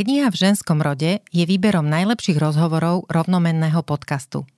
[0.00, 4.48] Kniha v ženskom rode je výberom najlepších rozhovorov rovnomenného podcastu.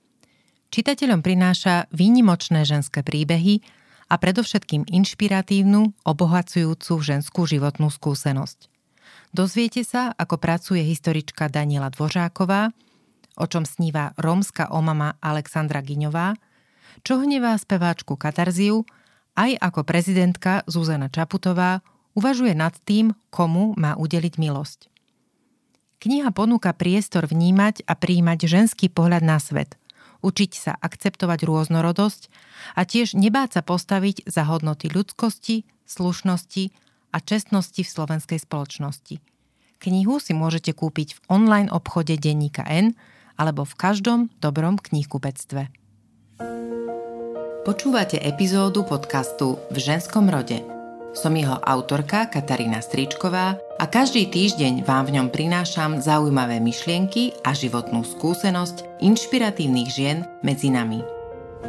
[0.71, 3.59] Čitateľom prináša výnimočné ženské príbehy
[4.07, 8.71] a predovšetkým inšpiratívnu, obohacujúcu ženskú životnú skúsenosť.
[9.35, 12.71] Dozviete sa, ako pracuje historička Daniela Dvořáková,
[13.35, 16.39] o čom sníva rómska omama Alexandra Giňová,
[17.03, 18.87] čo hnevá speváčku Katarziu,
[19.35, 21.83] aj ako prezidentka Zuzana Čaputová
[22.15, 24.92] uvažuje nad tým, komu má udeliť milosť.
[26.03, 29.79] Kniha ponúka priestor vnímať a príjmať ženský pohľad na svet,
[30.19, 32.27] učiť sa akceptovať rôznorodosť
[32.75, 36.75] a tiež nebáť sa postaviť za hodnoty ľudskosti, slušnosti
[37.15, 39.23] a čestnosti v slovenskej spoločnosti.
[39.79, 42.99] Knihu si môžete kúpiť v online obchode Denníka N
[43.39, 45.71] alebo v každom dobrom knihkupectve.
[47.63, 50.67] Počúvate epizódu podcastu V ženskom rode–
[51.13, 57.53] som jeho autorka Katarína Stričková a každý týždeň vám v ňom prinášam zaujímavé myšlienky a
[57.53, 61.05] životnú skúsenosť inšpiratívnych žien medzi nami.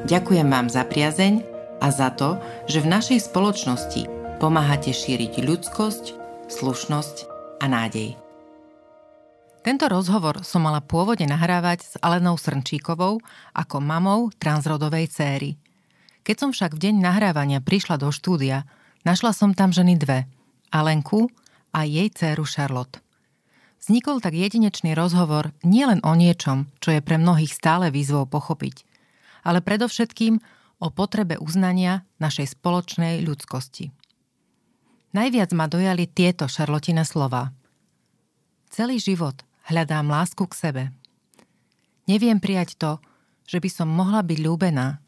[0.08, 1.44] Ďakujem vám za priazeň
[1.84, 4.08] a za to, že v našej spoločnosti
[4.40, 6.04] pomáhate šíriť ľudskosť,
[6.48, 7.16] slušnosť
[7.60, 8.16] a nádej.
[9.64, 13.20] Tento rozhovor som mala pôvode nahrávať s Alenou Srnčíkovou
[13.56, 15.56] ako mamou transrodovej céry.
[16.24, 18.68] Keď som však v deň nahrávania prišla do štúdia,
[19.04, 20.24] Našla som tam ženy dve,
[20.72, 21.28] Alenku
[21.76, 23.04] a jej dceru Charlotte.
[23.76, 28.88] Vznikol tak jedinečný rozhovor nielen o niečom, čo je pre mnohých stále výzvou pochopiť,
[29.44, 30.40] ale predovšetkým
[30.80, 33.92] o potrebe uznania našej spoločnej ľudskosti.
[35.12, 37.52] Najviac ma dojali tieto Šarlotine slova.
[38.72, 40.82] Celý život hľadám lásku k sebe.
[42.08, 43.04] Neviem prijať to,
[43.44, 45.03] že by som mohla byť ľúbená,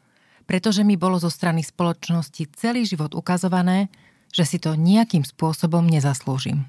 [0.47, 3.91] pretože mi bolo zo strany spoločnosti celý život ukazované,
[4.31, 6.65] že si to nejakým spôsobom nezaslúžim.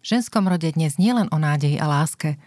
[0.00, 2.40] V ženskom rode dnes nie len o nádeji a láske,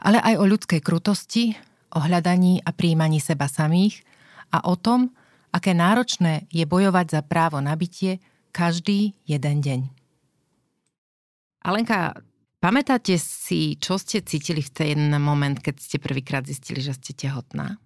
[0.00, 1.52] ale aj o ľudskej krutosti,
[1.92, 4.00] o hľadaní a príjmaní seba samých
[4.48, 5.12] a o tom,
[5.52, 8.18] aké náročné je bojovať za právo na bytie
[8.50, 9.80] každý jeden deň.
[11.64, 12.16] Alenka,
[12.60, 17.78] pamätáte si, čo ste cítili v ten moment, keď ste prvýkrát zistili, že ste tehotná?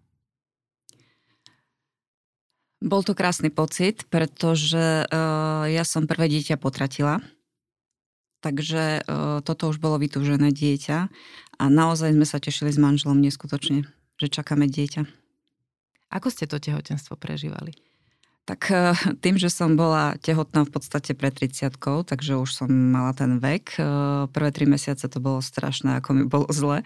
[2.79, 7.19] Bol to krásny pocit, pretože uh, ja som prvé dieťa potratila.
[8.39, 10.99] Takže uh, toto už bolo vytúžené dieťa
[11.59, 13.83] a naozaj sme sa tešili s manželom neskutočne,
[14.15, 15.03] že čakáme dieťa.
[16.15, 17.88] Ako ste to tehotenstvo prežívali?
[18.49, 21.77] Tak uh, tým, že som bola tehotná v podstate pred 30
[22.09, 23.77] takže už som mala ten vek.
[23.77, 26.81] Uh, prvé tri mesiace to bolo strašné, ako mi bolo zle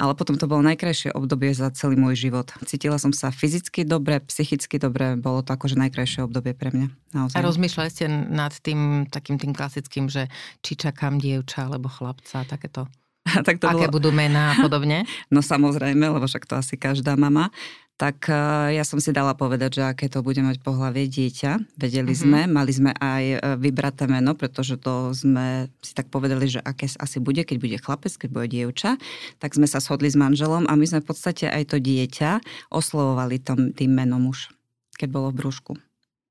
[0.00, 2.50] ale potom to bolo najkrajšie obdobie za celý môj život.
[2.64, 6.86] Cítila som sa fyzicky dobre, psychicky dobre, bolo to akože najkrajšie obdobie pre mňa.
[7.12, 7.36] Naozaj.
[7.36, 10.32] A rozmýšľali ste nad tým takým tým klasickým, že
[10.64, 12.88] či čakám dievča alebo chlapca, takéto?
[13.46, 14.02] tak to Aké bolo...
[14.02, 15.06] budú mená a podobne?
[15.32, 17.54] No samozrejme, lebo však to asi každá mama
[18.02, 18.34] tak e,
[18.74, 21.78] ja som si dala povedať, že aké to bude mať pohlavie dieťa.
[21.78, 22.26] Vedeli mm-hmm.
[22.26, 26.90] sme, mali sme aj e, vybraté meno, pretože to sme si tak povedali, že aké
[26.98, 28.98] asi bude, keď bude chlapec, keď bude dievča.
[29.38, 32.42] Tak sme sa shodli s manželom a my sme v podstate aj to dieťa
[32.74, 34.50] oslovovali tom, tým menom už,
[34.98, 35.72] keď bolo v brúšku.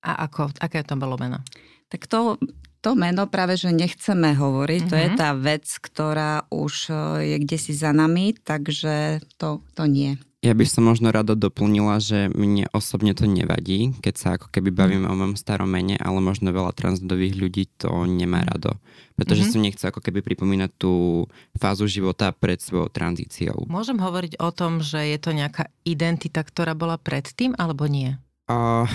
[0.04, 1.40] A ako, aké to bolo meno?
[1.88, 2.36] Tak to,
[2.84, 4.92] to meno práve, že nechceme hovoriť, mm-hmm.
[4.92, 5.16] to je mhm.
[5.16, 10.20] tá vec, ktorá už e, je kde si za nami, takže to, to nie.
[10.42, 14.74] Ja by som možno rada doplnila, že mne osobne to nevadí, keď sa ako keby
[14.74, 15.12] bavíme mm.
[15.14, 18.74] o mojom starom mene, ale možno veľa transrodových ľudí to nemá rado.
[19.14, 19.54] Pretože mm-hmm.
[19.54, 21.30] som nechce ako keby pripomínať tú
[21.62, 23.70] fázu života pred svojou tranzíciou.
[23.70, 28.18] Môžem hovoriť o tom, že je to nejaká identita, ktorá bola predtým, alebo nie?
[28.50, 28.90] Uh,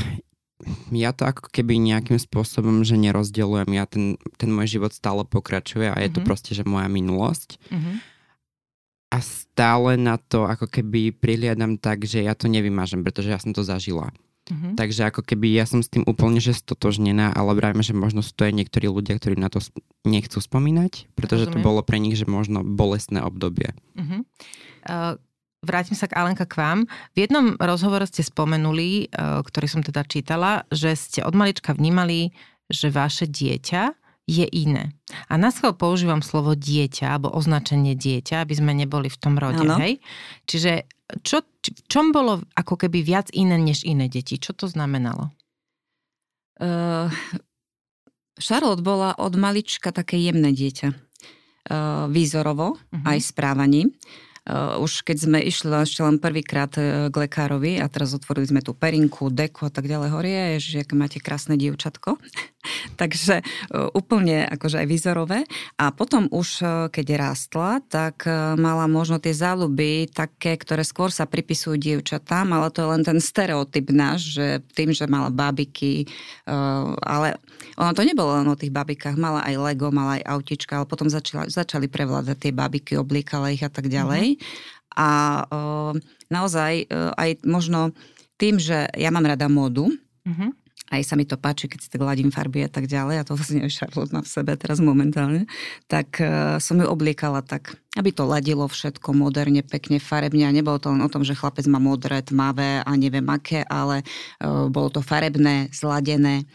[0.91, 3.71] ja to ako keby nejakým spôsobom, že nerozdelujem.
[3.71, 6.15] Ja ten, ten môj život stále pokračuje a je mm-hmm.
[6.19, 7.63] to proste, že moja minulosť.
[7.71, 8.16] Mm-hmm
[9.11, 13.55] a stále na to ako keby prihliadam tak, že ja to nevymážem, pretože ja som
[13.55, 14.11] to zažila.
[14.47, 14.79] Mm-hmm.
[14.79, 18.31] Takže ako keby ja som s tým úplne že stotožnená, ale vravíme, že možno sú
[18.35, 19.59] to aj niektorí ľudia, ktorí na to
[20.07, 21.63] nechcú spomínať, pretože Rozumiem.
[21.63, 23.75] to bolo pre nich, že možno bolestné obdobie.
[23.99, 24.21] Mm-hmm.
[24.87, 25.19] Uh,
[25.67, 26.79] vrátim sa k Alenka k vám.
[27.19, 32.31] V jednom rozhovore ste spomenuli, uh, ktorý som teda čítala, že ste od malička vnímali,
[32.71, 34.91] že vaše dieťa je iné.
[35.31, 39.63] A na schvál používam slovo dieťa alebo označenie dieťa, aby sme neboli v tom rode.
[39.63, 40.03] Hej?
[40.51, 40.91] Čiže
[41.23, 44.43] čo, v čom bolo ako keby viac iné než iné deti?
[44.43, 45.31] Čo to znamenalo?
[46.59, 47.07] Uh,
[48.35, 50.89] Charlotte bola od malička také jemné dieťa.
[51.67, 53.07] Uh, výzorovo, uh-huh.
[53.07, 53.95] aj správaním.
[54.47, 56.71] Uh, už keď sme išli ešte len prvýkrát
[57.11, 60.31] k lekárovi a teraz otvorili sme tú perinku, deku a tak ďalej, hovorí,
[60.63, 62.19] že aké máte krásne dievčatko.
[63.01, 63.41] Takže
[63.95, 65.41] úplne akože aj výzorové.
[65.79, 68.27] A potom už, keď rástla, tak
[68.59, 73.19] mala možno tie záľuby také, ktoré skôr sa pripisujú dievčatám, ale to je len ten
[73.23, 76.09] stereotyp náš, že tým, že mala babiky,
[77.03, 77.39] ale
[77.77, 81.09] ono to nebolo len o tých babikách, mala aj Lego, mala aj autička, ale potom
[81.13, 84.37] začala, začali prevládať tie babiky, oblíkala ich a tak ďalej.
[84.37, 84.97] Mm-hmm.
[84.97, 85.09] A
[86.33, 86.89] naozaj
[87.21, 87.93] aj možno
[88.41, 89.93] tým, že ja mám rada módu,
[90.25, 90.51] mm-hmm.
[90.87, 93.35] Aj sa mi to páči, keď si tak ladím farby a tak ďalej, a to
[93.35, 95.51] vlastne aj Charlotte má sebe teraz momentálne,
[95.91, 100.79] tak uh, som ju obliekala tak, aby to ladilo všetko moderne, pekne, farebne a nebolo
[100.79, 104.07] to len o tom, že chlapec má modré, tmavé a neviem aké, ale
[104.43, 106.47] uh, bolo to farebné, zladené.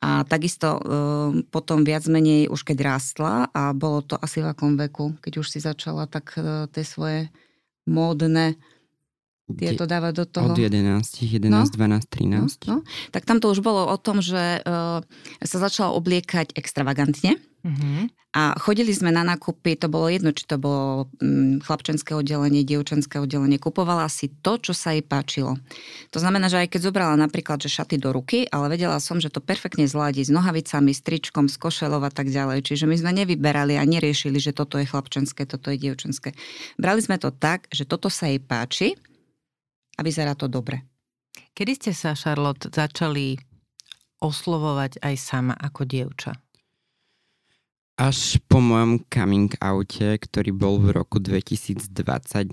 [0.00, 4.78] A takisto uh, potom viac menej už keď rástla a bolo to asi v akom
[4.78, 7.28] veku, keď už si začala tak uh, tie svoje
[7.84, 8.56] módne
[9.56, 10.52] tieto dávať do toho.
[10.52, 11.64] Od 11, 11, no?
[11.64, 12.70] 12, 13.
[12.70, 12.76] No, no.
[13.10, 15.00] Tak tam to už bolo o tom, že uh,
[15.42, 17.38] sa začala obliekať extravagantne.
[17.60, 18.08] Uh-huh.
[18.30, 23.18] A chodili sme na nákupy, to bolo jedno, či to bolo um, chlapčenské oddelenie, dievčenské
[23.18, 23.58] oddelenie.
[23.58, 25.58] Kupovala si to, čo sa jej páčilo.
[26.14, 29.34] To znamená, že aj keď zobrala napríklad že šaty do ruky, ale vedela som, že
[29.34, 32.70] to perfektne zladí s nohavicami, s tričkom, s košelov a tak ďalej.
[32.70, 36.30] Čiže my sme nevyberali a neriešili, že toto je chlapčenské, toto je dievčenské.
[36.78, 38.94] Brali sme to tak, že toto sa jej páči
[40.00, 40.88] a vyzerá to dobre.
[41.52, 43.36] Kedy ste sa, Charlotte, začali
[44.24, 46.32] oslovovať aj sama ako dievča?
[48.00, 51.92] Až po mojom coming oute, ktorý bol v roku 2020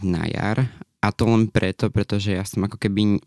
[0.03, 0.67] na jar.
[0.99, 3.23] A to len preto, pretože ja som ako keby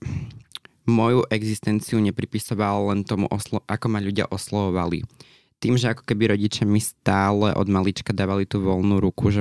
[0.85, 5.01] moju existenciu nepripisoval len tomu, oslo- ako ma ľudia oslovovali.
[5.61, 9.41] Tým, že ako keby rodičia mi stále od malička dávali tú voľnú ruku, že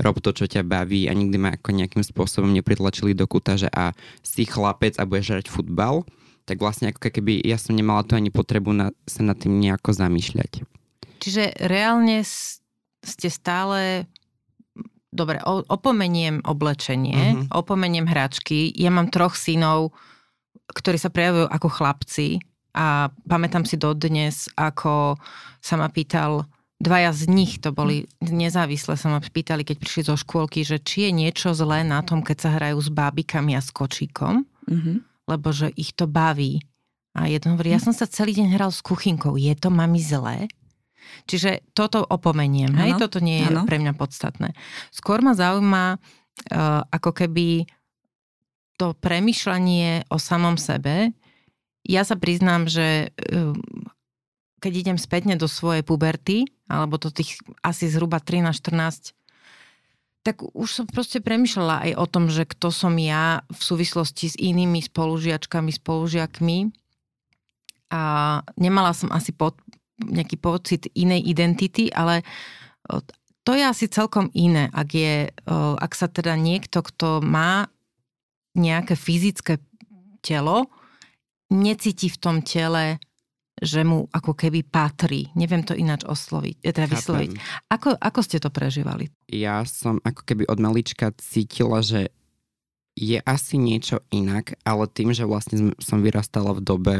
[0.00, 3.68] rob to, čo ťa baví a nikdy ma ako nejakým spôsobom nepritlačili do kuta, že
[3.72, 3.92] a
[4.24, 6.06] si chlapec a budeš hrať futbal,
[6.48, 9.94] tak vlastne ako keby ja som nemala tu ani potrebu na, sa nad tým nejako
[9.94, 10.66] zamýšľať.
[11.22, 12.26] Čiže reálne
[13.02, 14.10] ste stále
[15.12, 17.62] dobre, opomeniem oblečenie, uh-huh.
[17.62, 18.72] opomeniem hračky.
[18.74, 19.94] Ja mám troch synov,
[20.72, 22.40] ktorí sa prejavujú ako chlapci
[22.72, 25.20] a pamätám si dodnes, ako
[25.60, 26.48] sa ma pýtal
[26.82, 31.08] dvaja z nich to boli nezávisle, sa ma pýtali, keď prišli zo škôlky, že či
[31.08, 34.96] je niečo zlé na tom, keď sa hrajú s bábikami a s kočíkom, mm-hmm.
[35.30, 36.58] lebo že ich to baví.
[37.14, 40.50] A jeden hovorí, ja som sa celý deň hral s kuchynkou, je to mami zlé?
[41.28, 43.68] Čiže toto opomeniem, hej, toto nie je ano.
[43.68, 44.56] pre mňa podstatné.
[44.90, 47.68] Skôr ma zaujíma uh, ako keby
[48.80, 51.12] to premyšľanie o samom sebe.
[51.84, 53.52] Ja sa priznám, že uh,
[54.62, 59.10] keď idem spätne do svojej puberty, alebo do tých asi zhruba 13-14,
[60.22, 64.36] tak už som proste premyšľala aj o tom, že kto som ja v súvislosti s
[64.38, 66.70] inými spolužiačkami, spolužiakmi.
[67.90, 68.02] A
[68.54, 69.58] nemala som asi pod,
[69.98, 72.22] nejaký pocit inej identity, ale
[73.42, 75.34] to je asi celkom iné, ak, je,
[75.82, 77.66] ak sa teda niekto, kto má
[78.54, 79.58] nejaké fyzické
[80.22, 80.70] telo,
[81.50, 83.02] necíti v tom tele
[83.62, 85.30] že mu ako keby patrí.
[85.38, 87.30] Neviem to ináč osloviť, eh, teda vysloviť.
[87.70, 89.14] Ako, ako ste to prežívali?
[89.30, 92.10] Ja som ako keby od malička cítila, že
[92.98, 96.94] je asi niečo inak, ale tým, že vlastne som vyrastala v dobe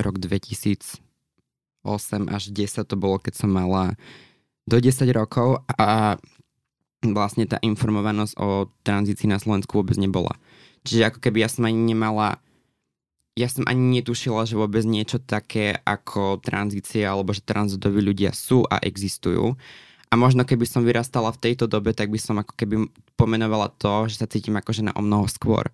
[0.00, 1.02] rok 2008
[2.30, 3.98] až 10 to bolo, keď som mala
[4.64, 6.16] do 10 rokov a
[7.04, 10.32] vlastne tá informovanosť o tranzícii na Slovensku vôbec nebola.
[10.86, 12.40] Čiže ako keby ja som ani nemala
[13.36, 18.64] ja som ani netušila, že vôbec niečo také ako tranzícia alebo že transrodoví ľudia sú
[18.64, 19.52] a existujú.
[20.08, 22.88] A možno keby som vyrastala v tejto dobe, tak by som ako keby
[23.20, 25.68] pomenovala to, že sa cítim ako žena o mnoho skôr.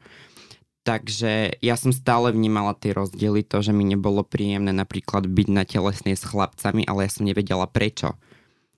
[0.82, 5.62] Takže ja som stále vnímala tie rozdiely, to, že mi nebolo príjemné napríklad byť na
[5.62, 8.18] telesnej s chlapcami, ale ja som nevedela prečo.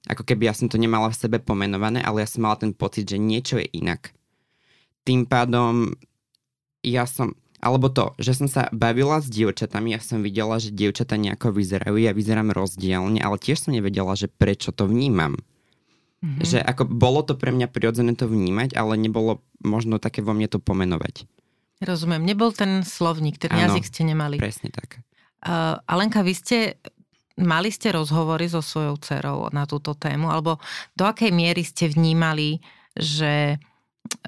[0.05, 3.09] Ako keby ja som to nemala v sebe pomenované, ale ja som mala ten pocit,
[3.09, 4.13] že niečo je inak.
[5.09, 5.97] Tým pádom
[6.85, 7.33] ja som,
[7.65, 11.97] alebo to, že som sa bavila s dievčatami, ja som videla, že dievčata nejako vyzerajú,
[11.97, 15.41] ja vyzerám rozdielne, ale tiež som nevedela, že prečo to vnímam.
[16.21, 16.45] Mm-hmm.
[16.45, 20.53] Že ako bolo to pre mňa prirodzené to vnímať, ale nebolo možno také vo mne
[20.53, 21.25] to pomenovať.
[21.81, 24.37] Rozumiem, nebol ten slovník, ten ano, jazyk ste nemali.
[24.37, 25.01] presne tak.
[25.45, 26.59] Uh, Alenka, vy ste
[27.35, 30.63] mali ste rozhovory so svojou dcerou na túto tému, alebo
[30.95, 32.63] do akej miery ste vnímali,
[32.95, 33.59] že,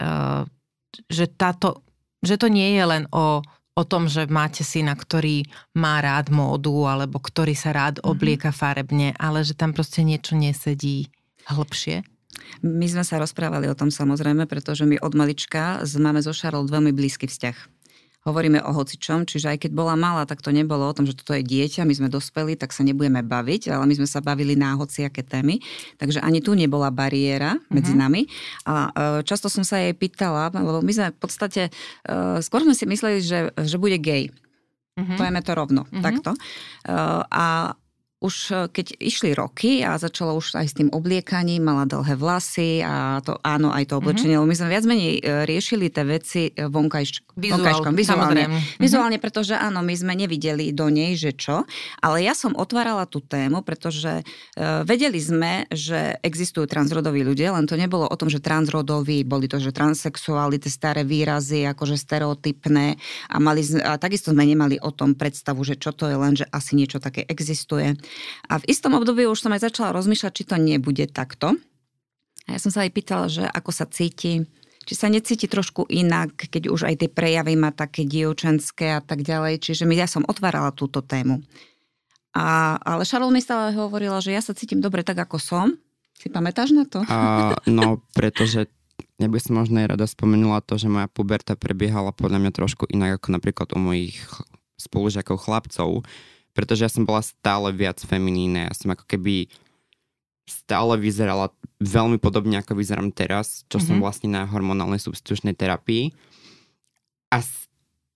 [0.03, 0.43] uh,
[1.07, 1.86] že táto
[2.27, 3.41] že to nie je len o,
[3.73, 5.47] o tom, že máte syna, ktorý
[5.79, 8.05] má rád módu alebo ktorý sa rád mhm.
[8.05, 11.09] oblieka farebne, ale že tam proste niečo nesedí
[11.47, 12.03] hlbšie?
[12.61, 16.93] My sme sa rozprávali o tom samozrejme, pretože my od malička máme so Charlotte veľmi
[16.93, 17.76] blízky vzťah.
[18.27, 21.33] Hovoríme o hocičom, čiže aj keď bola malá, tak to nebolo o tom, že toto
[21.39, 24.75] je dieťa, my sme dospeli, tak sa nebudeme baviť, ale my sme sa bavili na
[24.75, 25.63] hociaké témy,
[25.97, 28.03] takže ani tu nebola bariéra medzi uh-huh.
[28.03, 28.27] nami.
[28.67, 32.75] A e, často som sa jej pýtala, lebo my sme v podstate, e, skôr sme
[32.75, 34.35] si mysleli, že, že bude gay.
[34.99, 35.15] Uh-huh.
[35.15, 36.03] Povieme to rovno, uh-huh.
[36.03, 36.35] takto.
[36.35, 36.39] E,
[37.31, 37.79] a
[38.27, 42.83] už e, keď išli roky a začalo už aj s tým obliekaním, mala dlhé vlasy
[42.83, 44.01] a to áno, aj to mhm.
[44.03, 44.51] oblečenie, mm-hmm.
[44.51, 48.45] my sme viac menej e, riešili tie veci e, vonkajš, Vizuál, vonkajškom, vizuálne.
[48.49, 48.81] Mm-hmm.
[48.81, 51.69] Vizuálne, pretože áno, my sme nevideli do nej, že čo,
[52.01, 57.69] ale ja som otvárala tú tému, pretože uh, vedeli sme, že existujú transrodoví ľudia, len
[57.69, 62.97] to nebolo o tom, že transrodoví, boli to, že transexuáli, tie staré výrazy, akože stereotypné
[63.29, 66.49] a, mali, a takisto sme nemali o tom predstavu, že čo to je, len že
[66.49, 68.01] asi niečo také existuje.
[68.51, 71.57] A v istom období už som aj začala rozmýšľať, či to nebude takto.
[72.47, 74.47] A ja som sa aj pýtala, že ako sa cíti,
[74.87, 79.27] či sa necíti trošku inak, keď už aj tie prejavy má také dievčenské a tak
[79.27, 79.59] ďalej.
[79.59, 81.43] Čiže ja som otvárala túto tému.
[82.37, 85.67] A, ale Charlotte mi stále hovorila, že ja sa cítim dobre tak, ako som.
[86.17, 87.03] Si pamätáš na to?
[87.09, 88.71] A, no, pretože
[89.17, 92.85] ja by som možno aj rada spomenula to, že moja puberta prebiehala podľa mňa trošku
[92.93, 94.21] inak ako napríklad u mojich
[94.77, 96.05] spolužiakov chlapcov,
[96.57, 98.73] pretože ja som bola stále viac feminíne.
[98.73, 99.53] Ja som ako keby
[100.49, 103.87] stále vyzerala veľmi podobne, ako vyzerám teraz, čo mm-hmm.
[103.87, 104.03] som mhm.
[104.03, 106.17] vlastne na hormonálnej substitučnej terapii.
[107.29, 107.45] A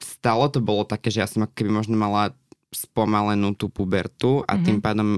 [0.01, 2.33] stále to bolo také, že ja som ako keby možno mala
[2.73, 4.65] spomalenú tú pubertu a mm-hmm.
[4.65, 5.09] tým pádom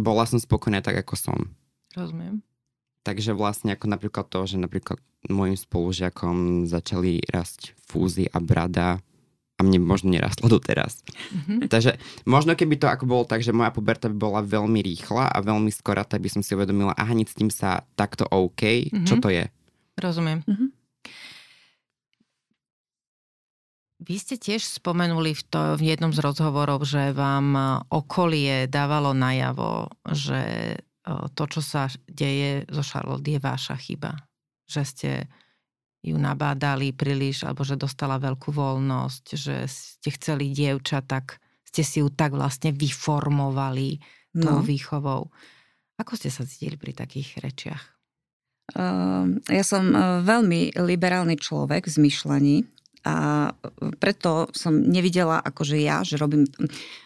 [0.00, 1.38] bola som spokojná tak, ako som.
[1.92, 2.40] Rozumiem.
[3.02, 9.02] Takže vlastne ako napríklad to, že napríklad môjim spolužiakom začali rásť fúzy a brada,
[9.60, 11.04] a mne možno nerastlo doteraz.
[11.04, 11.68] Mm-hmm.
[11.68, 15.38] Takže možno keby to ako bolo tak, že moja puberta by bola veľmi rýchla a
[15.44, 19.04] veľmi skorá, tak by som si uvedomila, aha, nic s tým sa takto OK, mm-hmm.
[19.04, 19.44] čo to je?
[20.00, 20.40] Rozumiem.
[20.48, 20.68] Mm-hmm.
[24.00, 27.52] Vy ste tiež spomenuli v, to, v jednom z rozhovorov, že vám
[27.92, 30.72] okolie dávalo najavo, že
[31.36, 34.16] to, čo sa deje zo Charlotte, je váša chyba.
[34.72, 35.10] Že ste
[36.00, 42.00] ju nabádali príliš, alebo že dostala veľkú voľnosť, že ste chceli dievča, tak ste si
[42.00, 44.00] ju tak vlastne vyformovali
[44.34, 44.64] tou no.
[44.64, 45.28] výchovou.
[46.00, 47.82] Ako ste sa cítili pri takých rečiach?
[48.70, 52.56] Uh, ja som uh, veľmi liberálny človek v zmyšľaní
[53.02, 53.50] a
[53.98, 56.46] preto som nevidela akože ja, že robím...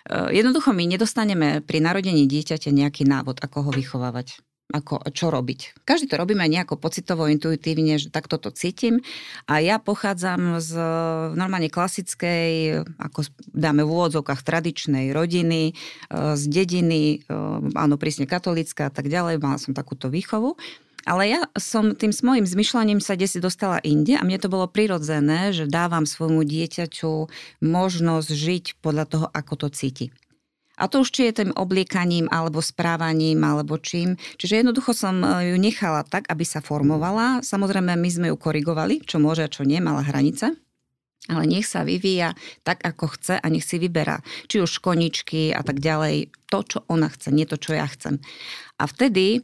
[0.07, 4.39] Uh, jednoducho my nedostaneme pri narodení dieťaťa nejaký návod, ako ho vychovávať
[4.73, 5.85] ako, čo robiť.
[5.85, 9.05] Každý to robíme nejako pocitovo, intuitívne, že takto to cítim.
[9.45, 10.73] A ja pochádzam z
[11.37, 15.73] normálne klasickej, ako dáme v úvodzovkách tradičnej rodiny, e,
[16.35, 17.37] z dediny, e,
[17.77, 20.57] áno, prísne katolická a tak ďalej, mala som takúto výchovu.
[21.05, 24.65] Ale ja som tým s mojim zmyšľaním sa desi dostala inde a mne to bolo
[24.65, 27.29] prirodzené, že dávam svojmu dieťaťu
[27.61, 30.09] možnosť žiť podľa toho, ako to cíti.
[30.75, 34.19] A to už či je tým obliekaním, alebo správaním, alebo čím.
[34.37, 37.47] Čiže jednoducho som e, ju nechala tak, aby sa formovala.
[37.47, 40.55] Samozrejme, my sme ju korigovali, čo môže a čo nie, mala hranice.
[41.25, 44.21] Ale nech sa vyvíja tak, ako chce a nech si vyberá.
[44.45, 46.29] Či už koničky a tak ďalej.
[46.53, 48.21] To, čo ona chce, nie to, čo ja chcem.
[48.77, 49.41] A vtedy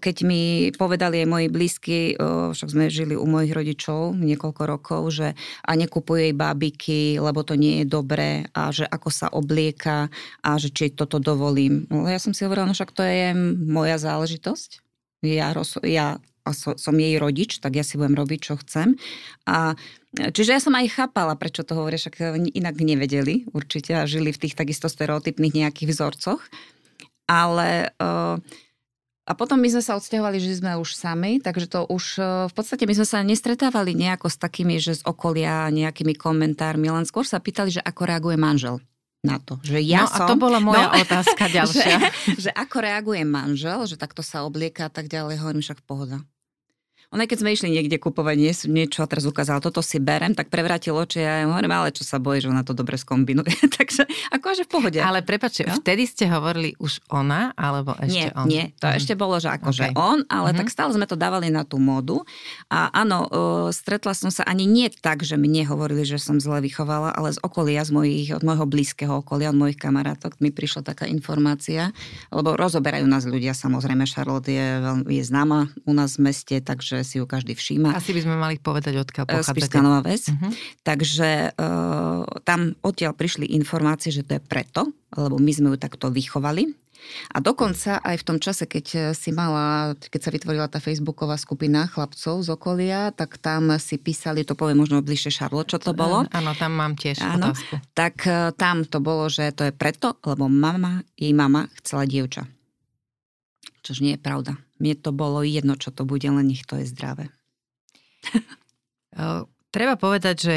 [0.00, 5.36] keď mi povedali aj moji blízky, však sme žili u mojich rodičov niekoľko rokov, že
[5.64, 10.08] a nekupuje bábiky, lebo to nie je dobré a že ako sa oblieka
[10.40, 11.84] a že či toto dovolím.
[11.92, 13.36] No, ja som si hovorila, no však to je
[13.68, 14.80] moja záležitosť.
[15.24, 15.52] Ja,
[15.84, 16.06] ja
[16.44, 18.96] a so, som jej rodič, tak ja si budem robiť, čo chcem.
[19.48, 19.76] A
[20.14, 24.46] Čiže ja som aj chápala, prečo to hovoria, však inak nevedeli určite a žili v
[24.46, 26.38] tých takisto stereotypných nejakých vzorcoch.
[27.26, 28.38] Ale uh,
[29.24, 32.52] a potom my sme sa odsťahovali, že sme už sami, takže to už e, v
[32.52, 37.24] podstate my sme sa nestretávali nejako s takými, že z okolia nejakými komentármi, len skôr
[37.24, 38.84] sa pýtali, že ako reaguje manžel
[39.24, 39.56] na to.
[39.64, 41.96] Že ja no, som, a to bola moja no, otázka ďalšia.
[41.96, 46.20] že, že ako reaguje manžel, že takto sa oblieka a tak ďalej, hovorím však pohoda.
[47.14, 50.98] Ona keď sme išli niekde kupovať niečo a teraz ukázala, toto si berem, tak prevrátil
[50.98, 53.54] oči a ja hovorím, ale čo sa bojí, že ona to dobre skombinuje.
[53.78, 54.98] Takže akože v pohode.
[54.98, 55.78] Ale prepačte, no?
[55.78, 58.46] vtedy ste hovorili už ona, alebo ešte nie, on?
[58.50, 58.98] Nie, to mm.
[58.98, 59.96] ešte bolo, že akože okay.
[59.96, 60.58] on, ale mm-hmm.
[60.58, 62.26] tak stále sme to dávali na tú modu.
[62.66, 66.58] A áno, uh, stretla som sa ani nie tak, že mne hovorili, že som zle
[66.66, 70.82] vychovala, ale z okolia, z mojich, od môjho blízkeho okolia, od mojich kamarátok mi prišla
[70.82, 71.94] taká informácia,
[72.34, 77.06] lebo rozoberajú nás ľudia, samozrejme, Charlotte je, je známa u nás v meste, takže že
[77.06, 77.92] si ju každý všíma.
[77.92, 79.76] Asi by sme mali povedať, odkiaľ pochádzate.
[80.00, 80.24] vec.
[80.32, 80.50] Uh-huh.
[80.80, 86.08] Takže uh, tam odtiaľ prišli informácie, že to je preto, lebo my sme ju takto
[86.08, 86.72] vychovali.
[87.36, 91.84] A dokonca aj v tom čase, keď si mala, keď sa vytvorila tá facebooková skupina
[91.84, 96.24] chlapcov z okolia, tak tam si písali, to povie možno bližšie Šarlo, čo to bolo.
[96.32, 97.74] Áno, tam mám tiež áno, otázku.
[97.92, 102.48] Tak e, tam to bolo, že to je preto, lebo mama, jej mama chcela dievča.
[103.84, 104.56] Čož nie je pravda.
[104.80, 107.28] Mne to bolo jedno, čo to bude, len nech to je zdravé.
[109.74, 110.56] Treba povedať, že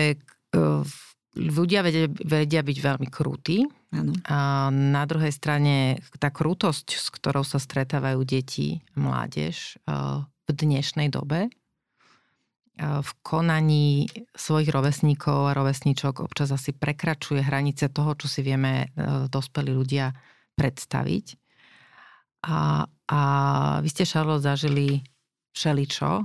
[1.35, 3.67] ľudia vedia, vedia byť veľmi krúti.
[3.91, 4.15] Ano.
[4.27, 9.79] A na druhej strane tá krútosť, s ktorou sa stretávajú deti mládež
[10.47, 11.51] v dnešnej dobe,
[12.77, 14.05] v konaní
[14.37, 18.93] svojich rovesníkov a rovesníčok občas asi prekračuje hranice toho, čo si vieme
[19.33, 20.13] dospelí ľudia
[20.53, 21.25] predstaviť.
[22.47, 23.19] A, a
[23.83, 25.03] vy ste, Charlotte, zažili
[25.51, 26.23] všeličo,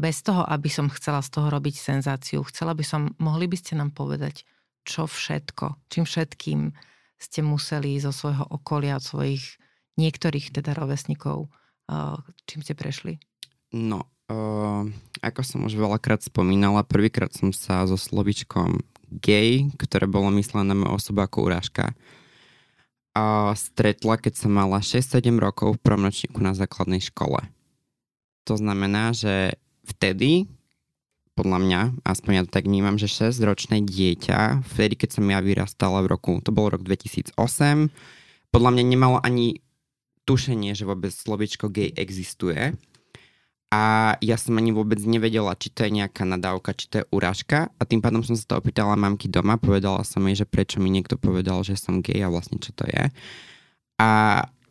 [0.00, 2.40] bez toho, aby som chcela z toho robiť senzáciu.
[2.48, 4.48] Chcela by som, mohli by ste nám povedať,
[4.88, 6.72] čo všetko, čím všetkým
[7.20, 9.60] ste museli zo svojho okolia, od svojich
[10.00, 11.52] niektorých teda rovesníkov,
[12.48, 13.20] čím ste prešli?
[13.76, 14.88] No, uh,
[15.20, 18.80] ako som už veľakrát spomínala, prvýkrát som sa so slovičkom
[19.20, 21.92] gay, ktoré bolo myslené na moju osobu ako urážka,
[23.58, 27.42] stretla, keď som mala 6-7 rokov v promnočníku na základnej škole.
[28.46, 30.46] To znamená, že vtedy,
[31.34, 36.02] podľa mňa, aspoň ja to tak vnímam, že 6-ročné dieťa, vtedy, keď som ja vyrastala
[36.04, 37.34] v roku, to bol rok 2008,
[38.50, 39.62] podľa mňa nemalo ani
[40.26, 42.74] tušenie, že vôbec slovičko gay existuje.
[43.70, 47.70] A ja som ani vôbec nevedela, či to je nejaká nadávka, či to je urážka.
[47.78, 50.90] A tým pádom som sa to opýtala mamky doma, povedala som jej, že prečo mi
[50.90, 53.14] niekto povedal, že som gay a vlastne čo to je.
[54.02, 54.08] A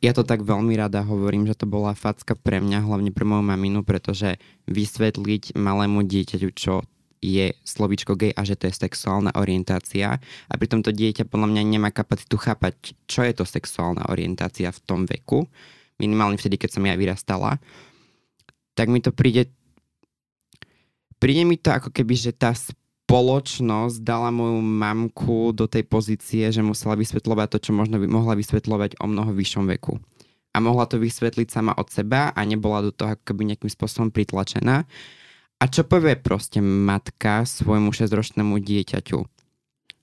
[0.04, 3.44] ja to tak veľmi rada hovorím, že to bola facka pre mňa, hlavne pre moju
[3.44, 4.36] maminu, pretože
[4.68, 6.84] vysvetliť malému dieťaťu, čo
[7.20, 11.64] je slovíčko gay a že to je sexuálna orientácia a pritom to dieťa podľa mňa
[11.68, 15.44] nemá kapacitu chápať, čo je to sexuálna orientácia v tom veku,
[16.00, 17.60] minimálne vtedy, keď som ja vyrastala
[18.80, 19.52] tak mi to príde
[21.20, 26.64] príde mi to ako keby, že tá spoločnosť dala moju mamku do tej pozície, že
[26.64, 30.00] musela vysvetľovať to, čo možno by mohla vysvetľovať o mnoho vyššom veku.
[30.56, 34.10] A mohla to vysvetliť sama od seba a nebola do toho ako keby nejakým spôsobom
[34.10, 34.88] pritlačená.
[35.60, 39.20] A čo povie proste matka svojmu 6-ročnému dieťaťu?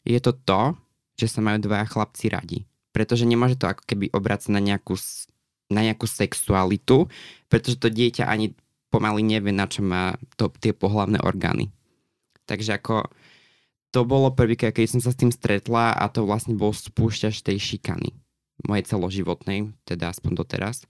[0.07, 0.77] Je to to,
[1.17, 2.59] že sa majú dvaja chlapci radi.
[2.93, 4.95] Pretože nemôže to ako keby obracať na nejakú,
[5.73, 7.09] na nejakú sexualitu,
[7.49, 8.55] pretože to dieťa ani
[8.91, 11.71] pomaly nevie, na čo má to, tie pohlavné orgány.
[12.47, 13.11] Takže ako
[13.91, 17.59] to bolo prvýkrát, keď som sa s tým stretla a to vlastne bol spúšťač tej
[17.59, 18.13] šikany
[18.65, 20.85] mojej celoživotnej, teda aspoň doteraz.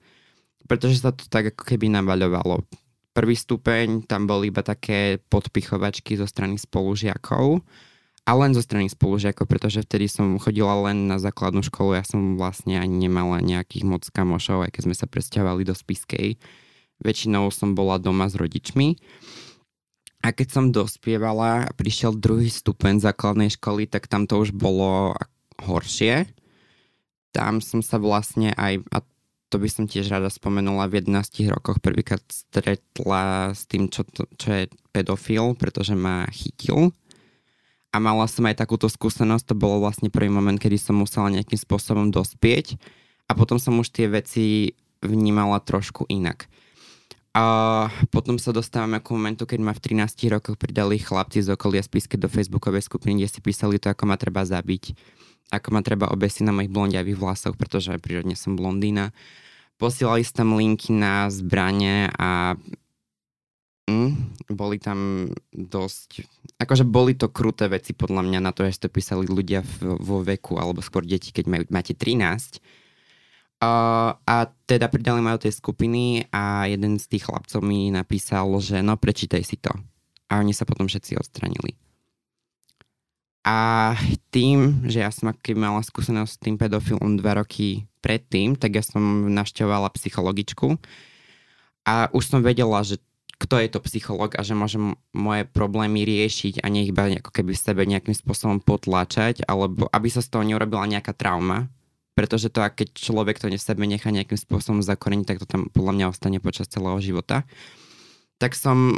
[0.66, 2.66] Pretože sa to tak ako keby navaľovalo.
[3.14, 7.64] Prvý stupeň, tam boli iba také podpichovačky zo strany spolužiakov
[8.26, 12.36] a len zo strany spolužiakov, pretože vtedy som chodila len na základnú školu, ja som
[12.36, 16.36] vlastne ani nemala nejakých moc kamošov, aj keď sme sa presťahovali do Spiskej
[17.00, 18.96] väčšinou som bola doma s rodičmi.
[20.24, 25.14] A keď som dospievala a prišiel druhý stupeň základnej školy, tak tam to už bolo
[25.62, 26.26] horšie.
[27.30, 29.04] Tam som sa vlastne aj, a
[29.52, 34.02] to by som tiež rada spomenula, v 11 rokoch prvýkrát stretla s tým, čo,
[34.34, 36.90] čo je pedofil, pretože ma chytil.
[37.94, 41.56] A mala som aj takúto skúsenosť, to bolo vlastne prvý moment, kedy som musela nejakým
[41.56, 42.76] spôsobom dospieť
[43.30, 46.50] a potom som už tie veci vnímala trošku inak.
[47.36, 47.44] A
[48.08, 52.16] potom sa dostávame k momentu, keď ma v 13 rokoch pridali chlapci z okolia spiske
[52.16, 54.96] do facebookovej skupiny, kde si písali to, ako ma treba zabiť,
[55.52, 59.12] ako ma treba obesiť na mojich blondiavých vlasoch, pretože prírodne som blondína.
[59.76, 62.56] Posielali si tam linky na zbranie a
[63.84, 66.24] mm, boli tam dosť...
[66.56, 70.56] Akože boli to kruté veci podľa mňa na to, že to písali ľudia vo veku,
[70.56, 72.85] alebo skôr deti, keď majú, máte 13
[73.56, 78.44] Uh, a teda pridali ma do tej skupiny a jeden z tých chlapcov mi napísal,
[78.60, 79.72] že no prečítaj si to.
[80.28, 81.72] A oni sa potom všetci odstranili.
[83.46, 83.94] A
[84.28, 88.82] tým, že ja som aký mala skúsenosť s tým pedofilom dva roky predtým, tak ja
[88.82, 90.76] som navštevovala psychologičku
[91.86, 92.98] a už som vedela, že
[93.38, 97.54] kto je to psycholog a že môžem moje problémy riešiť a nech iba ako keby
[97.54, 101.70] v sebe nejakým spôsobom potláčať, alebo aby sa z toho neurobila nejaká trauma,
[102.16, 106.06] pretože to, keď človek to sebe nechá nejakým spôsobom zakoreniť, tak to tam podľa mňa
[106.08, 107.44] ostane počas celého života.
[108.40, 108.96] Tak som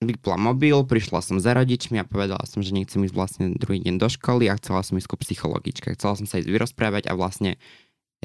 [0.00, 4.00] vypla mobil, prišla som za rodičmi a povedala som, že nechcem ísť vlastne druhý deň
[4.00, 5.92] do školy a chcela som ísť ku psychologičke.
[5.94, 7.60] Chcela som sa ísť vyrozprávať a vlastne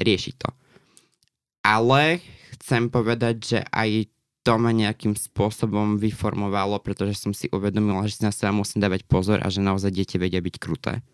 [0.00, 0.48] riešiť to.
[1.60, 2.24] Ale
[2.56, 4.08] chcem povedať, že aj
[4.40, 9.04] to ma nejakým spôsobom vyformovalo, pretože som si uvedomila, že si na seba musím dávať
[9.04, 11.04] pozor a že naozaj deti vedia byť kruté.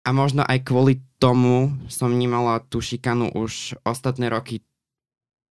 [0.00, 4.64] A možno aj kvôli tomu som vnímala tú šikanu už ostatné roky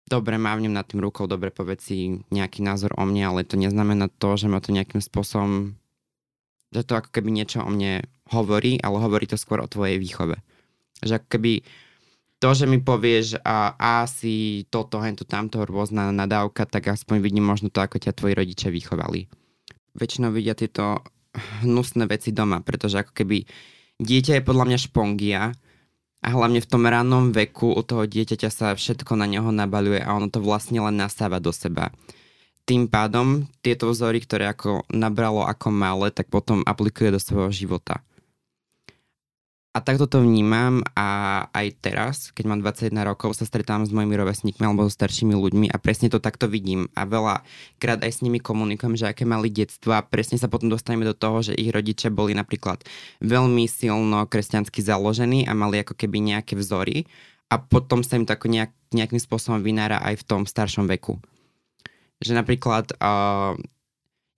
[0.08, 4.08] dobre mávnem nad tým rukou, dobre povedz si nejaký názor o mne, ale to neznamená
[4.08, 5.76] to, že ma to nejakým spôsobom,
[6.72, 10.40] že to ako keby niečo o mne hovorí, ale hovorí to skôr o tvojej výchove.
[11.04, 11.54] Že ako keby
[12.40, 17.44] to, že mi povieš a, a si toto, hento, tamto, rôzna nadávka, tak aspoň vidím
[17.44, 19.28] možno to, ako ťa tvoji rodičia vychovali.
[19.98, 21.04] Väčšinou vidia tieto
[21.66, 23.44] hnusné veci doma, pretože ako keby
[23.98, 25.42] dieťa je podľa mňa špongia
[26.22, 30.14] a hlavne v tom rannom veku u toho dieťaťa sa všetko na neho nabaľuje a
[30.14, 31.94] ono to vlastne len nastáva do seba.
[32.68, 38.04] Tým pádom tieto vzory, ktoré ako nabralo ako malé, tak potom aplikuje do svojho života.
[39.78, 44.18] A takto to vnímam a aj teraz, keď mám 21 rokov, sa stretám s mojimi
[44.18, 46.90] rovesníkmi alebo so staršími ľuďmi a presne to takto vidím.
[46.98, 47.46] A veľa
[47.78, 51.14] krát aj s nimi komunikujem, že aké mali detstvo a presne sa potom dostaneme do
[51.14, 52.82] toho, že ich rodičia boli napríklad
[53.22, 57.06] veľmi silno kresťansky založení a mali ako keby nejaké vzory
[57.54, 61.22] a potom sa im to ako nejak, nejakým spôsobom vynára aj v tom staršom veku.
[62.18, 63.54] Že napríklad uh,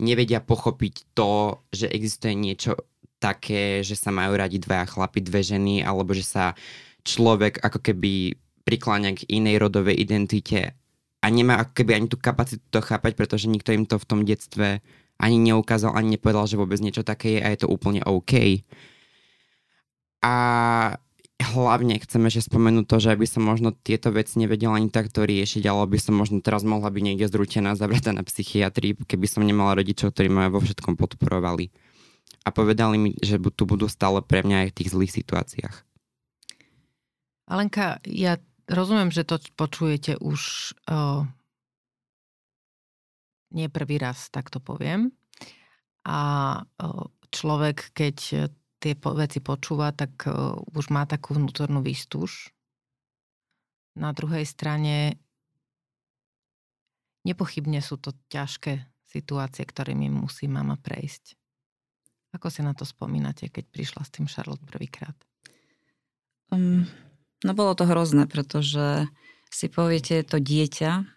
[0.04, 2.75] nevedia pochopiť to, že existuje niečo
[3.19, 6.55] také, že sa majú radi dvaja chlapi, dve ženy, alebo že sa
[7.03, 10.73] človek ako keby prikláňa k inej rodovej identite
[11.19, 14.23] a nemá ako keby ani tú kapacitu to chápať, pretože nikto im to v tom
[14.23, 14.79] detstve
[15.19, 18.63] ani neukázal, ani nepovedal, že vôbec niečo také je a je to úplne OK.
[20.23, 20.36] A
[21.39, 25.63] hlavne chceme že spomenúť to, že aby som možno tieto veci nevedela ani takto riešiť,
[25.67, 29.79] ale by som možno teraz mohla byť niekde zrútená, zavretá na psychiatrii, keby som nemala
[29.79, 31.88] rodičov, ktorí ma vo všetkom podporovali
[32.50, 35.76] a povedali mi, že tu budú stále pre mňa aj v tých zlých situáciách.
[37.50, 41.26] Alenka, ja rozumiem, že to počujete už o,
[43.54, 45.14] nie prvý raz, tak to poviem.
[46.06, 46.20] A
[46.78, 48.50] o, človek, keď
[48.82, 52.54] tie veci počúva, tak o, už má takú vnútornú výstuž.
[53.98, 55.18] Na druhej strane
[57.26, 61.38] nepochybne sú to ťažké situácie, ktorými musí mama prejsť.
[62.36, 65.18] Ako si na to spomínate, keď prišla s tým Charlotte prvýkrát?
[66.54, 66.86] Um,
[67.42, 69.10] no bolo to hrozné, pretože
[69.50, 71.10] si poviete to dieťa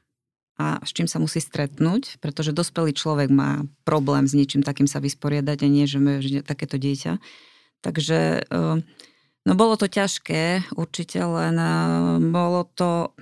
[0.60, 5.00] a s čím sa musí stretnúť, pretože dospelý človek má problém s niečím takým sa
[5.00, 7.20] vysporiadať a nie, že, že takéto dieťa.
[7.82, 8.80] Takže um,
[9.44, 13.12] no bolo to ťažké určite, len um, bolo to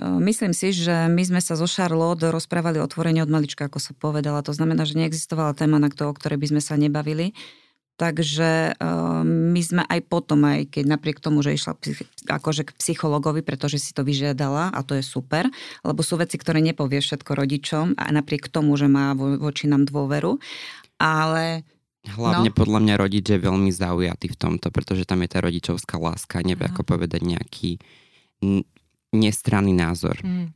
[0.00, 4.46] Myslím si, že my sme sa zo Charlotte rozprávali otvorene od malička, ako som povedala.
[4.46, 7.34] To znamená, že neexistovala téma, na to, o ktorej by sme sa nebavili.
[7.98, 8.78] Takže
[9.26, 11.74] my sme aj potom, aj keď napriek tomu, že išla
[12.30, 15.50] akože k psychologovi, pretože si to vyžiadala a to je super,
[15.82, 19.90] lebo sú veci, ktoré nepovie všetko rodičom a napriek tomu, že má vo, voči nám
[19.90, 20.38] dôveru.
[21.02, 21.66] Ale
[22.06, 22.56] Hlavne no.
[22.56, 26.70] podľa mňa rodič je veľmi zaujatý v tomto, pretože tam je tá rodičovská láska, nevie
[26.70, 27.82] ako povedať nejaký
[29.12, 30.16] nestranný názor.
[30.24, 30.50] Mm.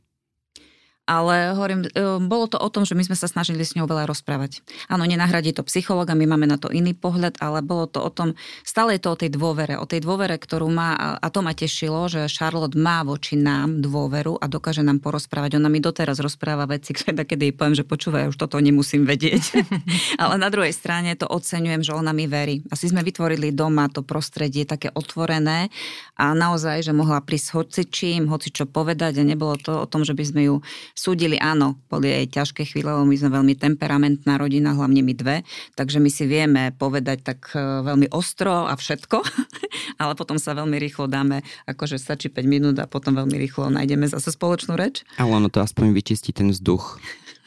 [1.03, 1.89] Ale hovorím, e,
[2.23, 4.63] bolo to o tom, že my sme sa snažili s ňou veľa rozprávať.
[4.87, 8.39] Áno, nenahradí to psychologa, my máme na to iný pohľad, ale bolo to o tom,
[8.63, 12.07] stále je to o tej dôvere, o tej dôvere, ktorú má, a to ma tešilo,
[12.07, 15.59] že Charlotte má voči nám dôveru a dokáže nám porozprávať.
[15.59, 19.59] Ona mi doteraz rozpráva veci, ktoré kedy jej poviem, že počúvaj, už toto nemusím vedieť.
[20.23, 22.63] ale na druhej strane to oceňujem, že ona mi verí.
[22.71, 25.67] Asi sme vytvorili doma to prostredie také otvorené
[26.15, 30.07] a naozaj, že mohla prísť hoci čím, hoci čo povedať a nebolo to o tom,
[30.07, 30.55] že by sme ju
[30.93, 35.35] súdili, áno, boli aj ťažké chvíle, lebo my sme veľmi temperamentná rodina, hlavne my dve,
[35.73, 39.17] takže my si vieme povedať tak e, veľmi ostro a všetko,
[40.01, 44.05] ale potom sa veľmi rýchlo dáme, akože stačí 5 minút a potom veľmi rýchlo nájdeme
[44.05, 45.01] zase spoločnú reč.
[45.17, 47.01] Ale ono to aspoň vyčistí ten vzduch.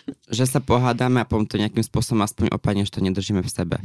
[0.31, 3.77] že sa pohádame a potom to nejakým spôsobom aspoň opadne, že to nedržíme v sebe.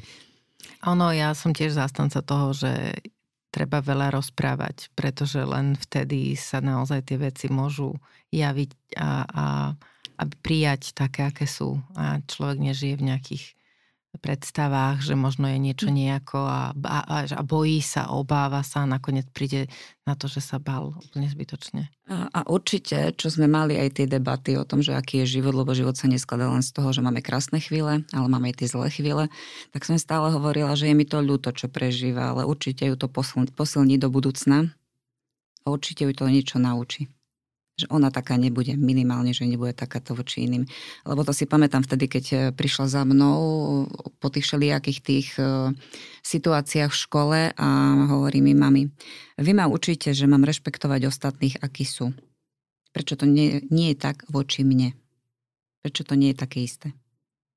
[0.86, 2.97] Ono, ja som tiež zástanca toho, že
[3.52, 8.00] treba veľa rozprávať, pretože len vtedy sa naozaj tie veci môžu
[8.32, 9.46] javiť a, a,
[10.18, 11.84] a prijať také, aké sú.
[12.00, 13.46] A človek nežije v nejakých
[14.21, 15.95] predstavách, že možno je niečo hm.
[15.97, 19.65] nejako a, a, a bojí sa, obáva sa a nakoniec príde
[20.05, 21.89] na to, že sa bal úplne zbytočne.
[22.05, 25.57] A, a určite, čo sme mali aj tie debaty o tom, že aký je život,
[25.57, 28.69] lebo život sa neskladá len z toho, že máme krásne chvíle, ale máme aj tie
[28.69, 29.25] zlé chvíle,
[29.73, 33.10] tak som stále hovorila, že je mi to ľúto, čo prežíva, ale určite ju to
[33.51, 34.69] posilní do budúcna
[35.65, 37.10] a určite ju to niečo naučí
[37.79, 40.67] že ona taká nebude, minimálne, že nebude takáto voči iným.
[41.07, 43.39] Lebo to si pamätám vtedy, keď e, prišla za mnou
[44.19, 45.73] po tých všelijakých tých e,
[46.21, 47.67] situáciách v škole a
[48.12, 48.91] hovorí mi, mami,
[49.39, 52.13] vy ma učíte, že mám rešpektovať ostatných, akí sú.
[52.91, 54.93] Prečo to nie, nie je tak voči mne?
[55.81, 56.93] Prečo to nie je také isté?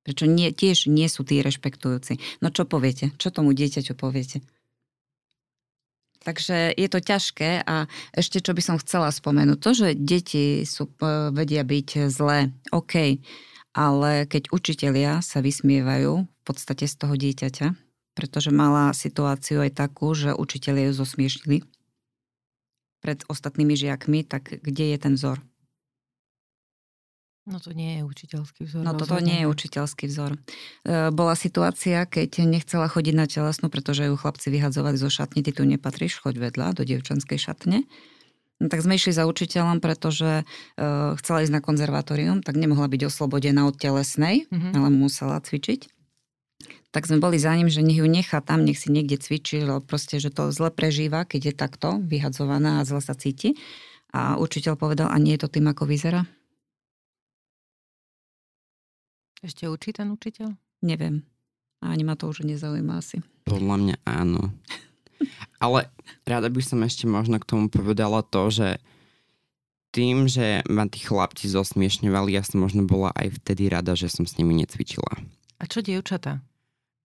[0.07, 2.21] Prečo nie, tiež nie sú tí rešpektujúci?
[2.41, 3.13] No čo poviete?
[3.17, 4.45] Čo tomu dieťaťu poviete?
[6.25, 7.85] Takže je to ťažké a
[8.17, 13.21] ešte čo by som chcela spomenúť, to, že deti sú, e, vedia byť zlé, OK,
[13.77, 17.77] ale keď učitelia sa vysmievajú v podstate z toho dieťaťa,
[18.17, 21.67] pretože mala situáciu aj takú, že učitelia ju zosmiešnili
[23.05, 25.45] pred ostatnými žiakmi, tak kde je ten vzor?
[27.45, 28.83] No to nie je učiteľský vzor.
[28.89, 30.33] No toto nie je učiteľský vzor.
[30.33, 30.39] E,
[31.13, 35.69] bola situácia, keď nechcela chodiť na telesnú, pretože ju chlapci vyhadzovali zo šatne, ty tu
[35.69, 37.85] nepatríš, choď vedľa do dievčanskej šatne.
[38.65, 40.45] No, tak sme išli za učiteľom, pretože e,
[41.21, 44.73] chcela ísť na konzervatórium, tak nemohla byť oslobodená od telesnej, mm-hmm.
[44.73, 45.93] ale musela cvičiť.
[46.97, 49.85] Tak sme boli za ním, že nech ju nechá tam, nech si niekde cvičí, lebo
[49.85, 53.59] proste, že to zle prežíva, keď je takto vyhadzovaná a zle sa cíti.
[54.15, 56.25] A učiteľ povedal, a nie je to tým, ako vyzerá?
[59.45, 60.57] Ešte učí ten učiteľ?
[60.81, 61.21] Neviem.
[61.85, 63.21] Ani ma to už nezaujíma asi.
[63.45, 64.57] Podľa mňa áno.
[65.65, 65.93] Ale
[66.25, 68.81] rada by som ešte možno k tomu povedala to, že
[69.93, 74.25] tým, že ma tí chlapci zosmiešňovali, ja som možno bola aj vtedy rada, že som
[74.25, 75.13] s nimi necvičila.
[75.61, 76.41] A čo dievčatá?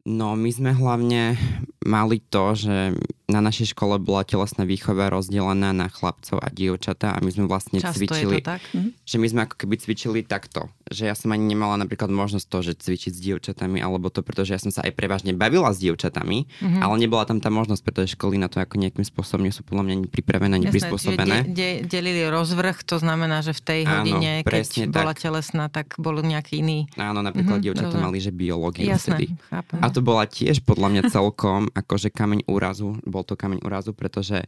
[0.08, 1.36] No, my sme hlavne
[1.84, 2.96] mali to, že
[3.30, 7.78] na našej škole bola telesná výchova rozdelená na chlapcov a dievčatá a my sme vlastne
[7.78, 8.62] Často cvičili, je to tak?
[9.06, 12.58] že my sme ako keby cvičili takto, že ja som ani nemala napríklad možnosť to,
[12.66, 16.50] že cvičiť s dievčatami, alebo to, pretože ja som sa aj prevažne bavila s dievčatami,
[16.50, 16.82] mm-hmm.
[16.82, 19.86] ale nebola tam tá možnosť, pretože školy na to ako nejakým spôsobom nie sú podľa
[19.86, 21.46] mňa ani pripravené, ani prispôsobené.
[21.46, 25.22] De, de, delili rozvrh, to znamená, že v tej Áno, hodine, keď bola tak.
[25.22, 26.90] telesná, tak bol nejaký iný.
[26.98, 29.26] Áno, napríklad mm-hmm, dievčatá mali, že biológiu Jasné, vtedy.
[29.54, 29.78] Chápem.
[29.78, 34.46] A to bola tiež podľa mňa celkom akože kameň úrazu, bol to kameň úrazu, pretože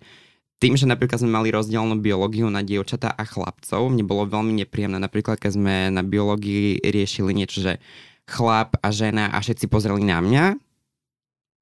[0.61, 5.01] tým, že napríklad sme mali rozdielnú biológiu na dievčatá a chlapcov, mne bolo veľmi nepríjemné.
[5.01, 7.81] Napríklad, keď sme na biológii riešili niečo, že
[8.29, 10.45] chlap a žena a všetci pozreli na mňa,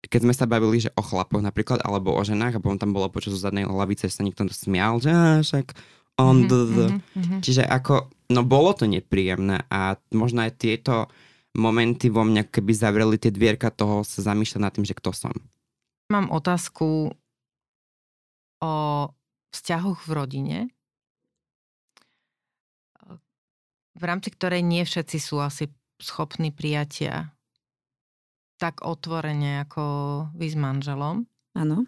[0.04, 3.12] keď sme sa bavili, že o chlapoch napríklad, alebo o ženách, a potom tam bolo
[3.12, 5.12] počas zadnej lavice, že sa niekto smial, že
[5.44, 5.76] však
[6.20, 7.40] on mm-hmm, mm-hmm.
[7.40, 11.08] Čiže ako, no bolo to nepríjemné a možno aj tieto
[11.58, 15.34] momenty vo mňa, keby zavreli tie dvierka toho, sa zamýšľať nad tým, že kto som.
[16.10, 17.14] Mám otázku
[18.60, 18.74] o
[19.54, 20.58] vzťahoch v rodine,
[24.00, 25.68] v rámci ktorej nie všetci sú asi
[26.00, 27.36] schopní prijatia
[28.60, 29.84] tak otvorene ako
[30.36, 31.24] vy s manželom.
[31.56, 31.88] Áno.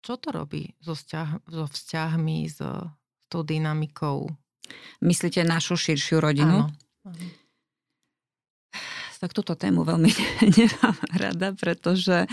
[0.00, 4.32] Čo to robí so, vzťah, so vzťahmi, so, s tou dynamikou?
[5.00, 6.68] Myslíte našu širšiu rodinu?
[6.68, 7.18] Áno.
[9.20, 10.08] Tak túto tému veľmi
[10.56, 12.24] nemám rada, pretože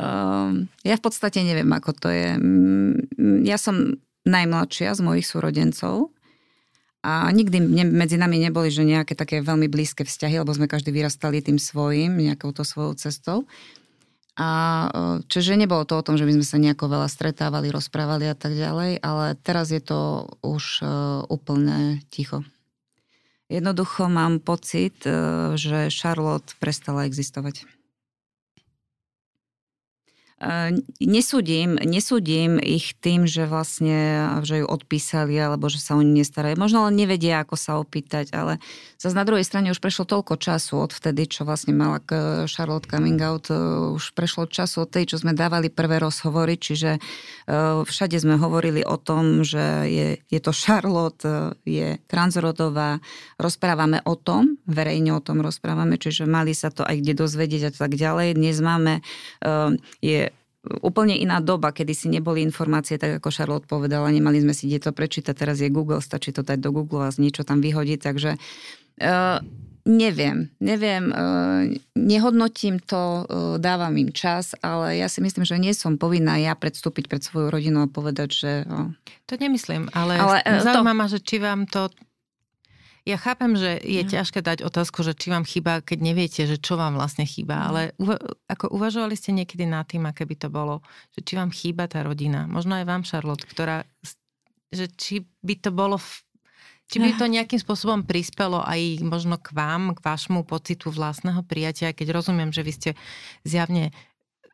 [0.00, 2.32] Um, ja v podstate neviem, ako to je.
[3.44, 6.08] Ja som najmladšia z mojich súrodencov
[7.04, 10.88] a nikdy ne, medzi nami neboli, že nejaké také veľmi blízke vzťahy, lebo sme každý
[10.88, 13.44] vyrastali tým svojim, nejakou to svojou cestou.
[14.40, 14.88] A e,
[15.28, 18.56] čiže nebolo to o tom, že by sme sa nejako veľa stretávali, rozprávali a tak
[18.56, 20.88] ďalej, ale teraz je to už uh,
[21.28, 22.40] úplne ticho.
[23.52, 27.68] Jednoducho mám pocit, uh, že Charlotte prestala existovať.
[31.04, 36.56] Nesúdim, nesúdim ich tým, že vlastne že ju odpísali alebo že sa oni nestarajú.
[36.56, 38.56] Možno len nevedia, ako sa opýtať, ale
[38.96, 42.00] zase na druhej strane už prešlo toľko času od vtedy, čo vlastne mala
[42.48, 43.60] Charlotte coming out, e,
[43.92, 47.00] už prešlo času od tej, čo sme dávali prvé rozhovory, čiže e,
[47.84, 52.96] všade sme hovorili o tom, že je, je to Charlotte, e, je transrodová,
[53.36, 57.72] rozprávame o tom, verejne o tom rozprávame, čiže mali sa to aj kde dozvedieť a
[57.76, 58.40] tak ďalej.
[58.40, 59.04] Dnes máme,
[60.00, 60.29] je
[60.84, 64.90] úplne iná doba, kedy si neboli informácie, tak ako Charlotte povedala, nemali sme si kde
[64.90, 68.36] to prečítať, teraz je Google, stačí to dať do Google a niečo tam vyhodiť, takže
[68.36, 69.40] uh,
[69.88, 71.64] neviem, neviem, uh,
[71.96, 76.52] nehodnotím to, uh, dávam im čas, ale ja si myslím, že nie som povinná ja
[76.52, 78.52] predstúpiť pred svoju rodinu a povedať, že...
[78.68, 78.92] Uh,
[79.24, 80.98] to nemyslím, ale, ale uh, zaujíma to...
[81.00, 81.88] ma, že či vám to
[83.08, 84.10] ja chápem, že je no.
[84.12, 87.64] ťažké dať otázku, že či vám chýba, keď neviete, že čo vám vlastne chýba, no.
[87.72, 90.84] ale uva- ako uvažovali ste niekedy nad tým, aké by to bolo,
[91.16, 93.88] že či vám chýba tá rodina, možno aj vám, Charlotte, ktorá,
[94.68, 95.96] že či by to bolo
[96.90, 101.94] či by to nejakým spôsobom prispelo aj možno k vám, k vášmu pocitu vlastného prijatia,
[101.94, 102.90] keď rozumiem, že vy ste
[103.46, 103.94] zjavne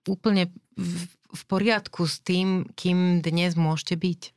[0.04, 4.35] úplne v, v poriadku s tým, kým dnes môžete byť?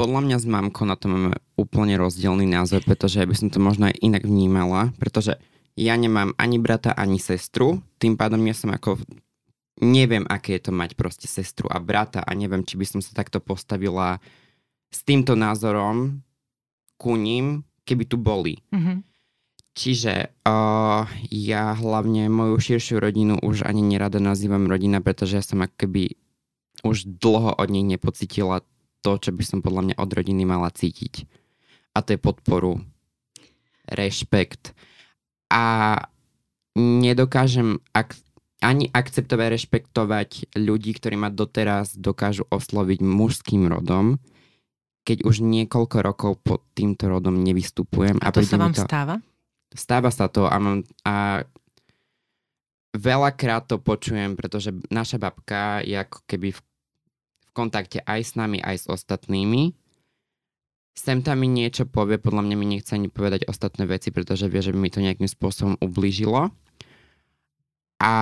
[0.00, 3.60] Podľa mňa s mamkou na to máme úplne rozdielný názor, pretože ja by som to
[3.60, 5.36] možno aj inak vnímala, pretože
[5.76, 8.96] ja nemám ani brata, ani sestru, tým pádom ja som ako
[9.84, 13.12] neviem, aké je to mať proste sestru a brata a neviem, či by som sa
[13.12, 14.24] takto postavila
[14.88, 16.24] s týmto názorom
[16.96, 18.64] ku ním, keby tu boli.
[18.72, 19.04] Mm-hmm.
[19.76, 25.60] Čiže uh, ja hlavne moju širšiu rodinu už ani nerada nazývam rodina, pretože ja som
[25.60, 26.16] akoby
[26.84, 28.64] už dlho od nich nepocitila
[29.00, 31.24] to, čo by som podľa mňa od rodiny mala cítiť.
[31.96, 32.80] A to je podporu,
[33.90, 34.76] rešpekt.
[35.50, 35.96] A
[36.78, 38.14] nedokážem ak,
[38.62, 44.20] ani akceptovať, rešpektovať ľudí, ktorí ma doteraz dokážu osloviť mužským rodom,
[45.02, 48.20] keď už niekoľko rokov pod týmto rodom nevystupujem.
[48.20, 49.16] A to a sa vám to, stáva?
[49.72, 51.42] Stáva sa to a, mám, a
[52.94, 56.60] veľakrát to počujem, pretože naša babka je ako keby v,
[57.50, 59.74] v kontakte aj s nami, aj s ostatnými.
[60.94, 64.62] Sem tam mi niečo povie, podľa mňa mi nechce ani povedať ostatné veci, pretože vie,
[64.62, 66.54] že by mi to nejakým spôsobom ublížilo.
[67.98, 68.14] A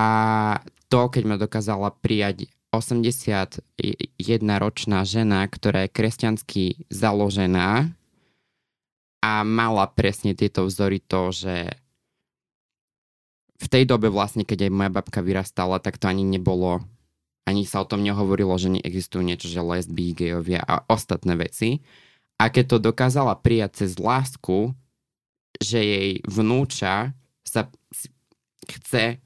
[0.89, 7.93] to, keď ma dokázala prijať 81-ročná žena, ktorá je kresťansky založená,
[9.19, 11.75] a mala presne tieto vzory to, že
[13.59, 16.87] v tej dobe vlastne, keď aj moja babka vyrastala, tak to ani nebolo,
[17.49, 21.81] ani sa o tom nehovorilo, že neexistujú niečo, že lesby, gejovia a ostatné veci.
[22.37, 24.77] A keď to dokázala prijať cez lásku,
[25.59, 27.73] že jej vnúča sa
[28.69, 29.17] chce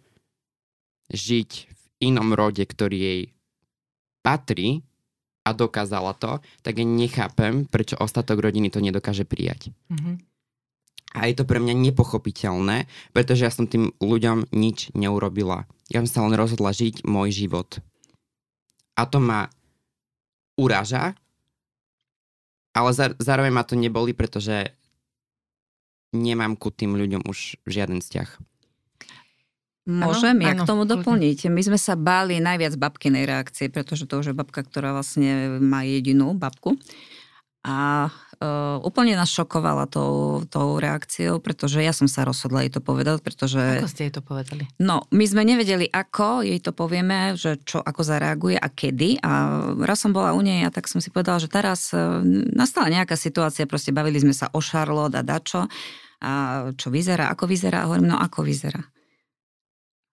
[1.11, 3.21] žiť v inom rode, ktorý jej
[4.23, 4.87] patrí,
[5.43, 9.75] a dokázala to, tak ja nechápem, prečo ostatok rodiny to nedokáže prijať.
[9.91, 10.15] Mm-hmm.
[11.13, 15.69] A je to pre mňa nepochopiteľné, pretože ja som tým ľuďom nič neurobila.
[15.93, 17.85] Ja som sa len rozhodla žiť môj život.
[18.97, 19.49] A to ma
[20.61, 21.17] uraža,
[22.73, 24.73] ale zároveň ma to neboli, pretože
[26.13, 28.29] nemám ku tým ľuďom už žiaden vzťah.
[29.83, 31.51] Môžem ano, ja ano, k tomu doplniť.
[31.51, 35.83] My sme sa báli najviac babkinej reakcie, pretože to už je babka, ktorá vlastne má
[35.83, 36.79] jedinú babku.
[37.67, 38.07] A
[38.43, 43.23] uh, úplne nás šokovala tou, tou reakciou, pretože ja som sa rozhodla jej to povedať,
[43.23, 43.63] pretože...
[43.79, 44.67] Ako ste jej to povedali?
[44.83, 49.23] No, my sme nevedeli, ako jej to povieme, že čo, ako zareaguje a kedy.
[49.23, 49.31] A
[49.87, 52.19] raz som bola u nej a tak som si povedala, že teraz uh,
[52.51, 55.71] nastala nejaká situácia, proste bavili sme sa o Charlotte a dačo
[56.23, 56.31] a
[56.75, 57.83] čo vyzerá, ako vyzerá.
[57.83, 58.83] A hovorím, no ako vyzerá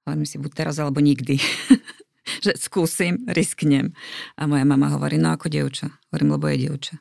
[0.10, 1.38] hovorím si buď teraz alebo nikdy.
[2.46, 3.94] že skúsim, risknem.
[4.38, 5.94] A moja mama hovorí, no ako dievča.
[6.10, 6.96] Hovorím, lebo je dievča.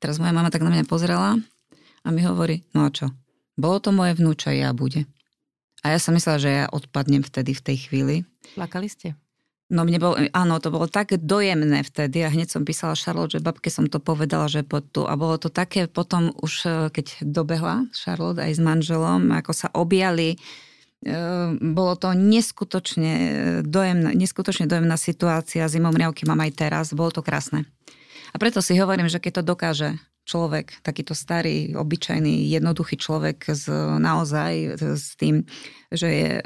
[0.00, 1.36] Teraz moja mama tak na mňa pozrela
[2.00, 3.12] a mi hovorí, no a čo?
[3.60, 5.04] Bolo to moje vnúča, ja bude.
[5.84, 8.14] A ja som myslela, že ja odpadnem vtedy v tej chvíli.
[8.56, 9.12] Plakali ste?
[9.70, 13.44] No mne bolo, áno, to bolo tak dojemné vtedy a hneď som písala Charlotte, že
[13.44, 15.06] babke som to povedala, že pod tu.
[15.06, 19.68] A bolo to také potom už, eh, keď dobehla Charlotte aj s manželom, ako sa
[19.70, 20.40] objali,
[21.00, 23.12] Ehm, bolo to neskutočne
[23.64, 27.64] dojemná, neskutočne dojemná situácia, zimomriavky mám aj teraz, bolo to krásne.
[28.30, 29.88] A preto si hovorím, že keď to dokáže
[30.28, 33.66] človek, takýto starý, obyčajný, jednoduchý človek s,
[33.98, 35.42] naozaj s tým,
[35.90, 36.42] že je e,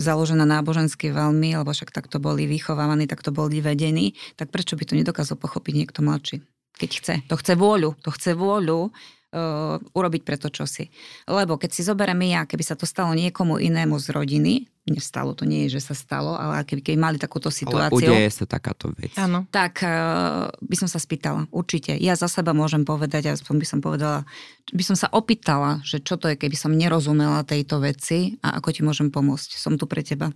[0.00, 4.96] založená nábožensky veľmi, lebo však takto boli vychovávaní, takto boli vedení, tak prečo by to
[4.96, 6.40] nedokázal pochopiť niekto mladší?
[6.80, 7.14] Keď chce.
[7.28, 7.92] To chce vôľu.
[8.08, 8.88] To chce vôľu
[9.34, 10.90] uh, urobiť preto čosi.
[11.26, 14.54] Lebo keď si zoberieme ja, keby sa to stalo niekomu inému z rodiny,
[14.90, 17.94] nestalo, to nie je, že sa stalo, ale keby, keby mali takúto situáciu...
[17.94, 19.14] Ale udeje sa takáto vec.
[19.14, 19.46] Áno.
[19.50, 21.94] Tak uh, by som sa spýtala, určite.
[21.94, 24.26] Ja za seba môžem povedať, aspoň by som povedala,
[24.74, 28.68] by som sa opýtala, že čo to je, keby som nerozumela tejto veci a ako
[28.74, 29.54] ti môžem pomôcť.
[29.54, 30.34] Som tu pre teba.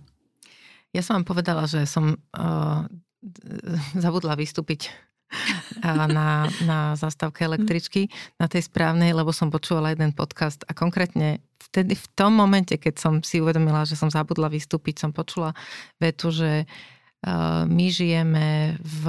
[0.95, 2.87] Ja som vám povedala, že som uh,
[3.99, 4.93] zabudla vystúpiť
[5.83, 11.97] na, na zastávke električky, na tej správnej, lebo som počúvala jeden podcast a konkrétne vtedy,
[11.97, 15.51] v tom momente, keď som si uvedomila, že som zabudla vystúpiť, som počula
[15.99, 19.03] vetu, že uh, my žijeme v,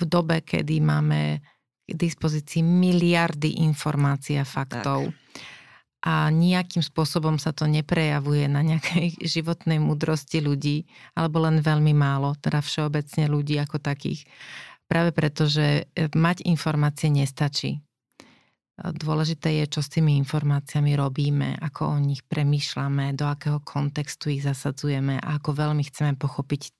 [0.00, 1.38] v dobe, kedy máme
[1.86, 5.12] k dispozícii miliardy informácií a faktov.
[5.12, 5.20] Tak.
[6.02, 10.82] A nejakým spôsobom sa to neprejavuje na nejakej životnej múdrosti ľudí,
[11.14, 14.26] alebo len veľmi málo, teda všeobecne ľudí ako takých.
[14.92, 17.80] Práve preto, že e, mať informácie nestačí.
[17.80, 17.80] E,
[18.92, 24.44] dôležité je, čo s tými informáciami robíme, ako o nich premýšľame, do akého kontextu ich
[24.44, 26.76] zasadzujeme a ako veľmi chceme pochopiť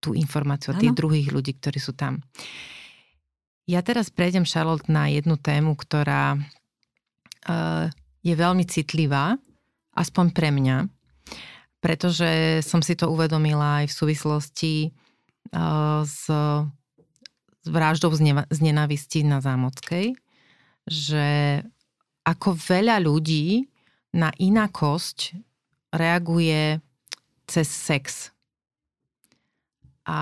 [0.00, 2.24] tú informáciu od tých druhých ľudí, ktorí sú tam.
[3.68, 7.88] Ja teraz prejdem, Charlotte, na jednu tému, ktorá uh,
[8.20, 9.40] je veľmi citlivá,
[9.96, 10.92] aspoň pre mňa,
[11.80, 14.74] pretože som si to uvedomila aj v súvislosti
[16.04, 16.28] s
[17.64, 20.12] s vraždou z nenavisti na Zámockej,
[20.84, 21.26] že
[22.28, 23.64] ako veľa ľudí
[24.12, 25.32] na inakosť
[25.96, 26.78] reaguje
[27.48, 28.34] cez sex.
[30.04, 30.20] a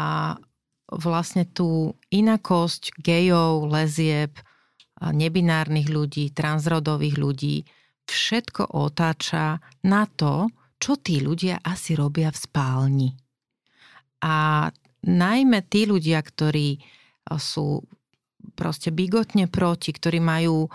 [0.92, 4.38] vlastne tú inakosť gejov, lezieb,
[5.02, 7.56] nebinárnych ľudí, transrodových ľudí,
[8.06, 10.46] všetko otáča na to,
[10.78, 13.08] čo tí ľudia asi robia v spálni.
[14.22, 14.68] A
[15.02, 16.78] najmä tí ľudia, ktorí
[17.26, 17.84] sú
[18.58, 20.66] proste bigotne proti, ktorí majú,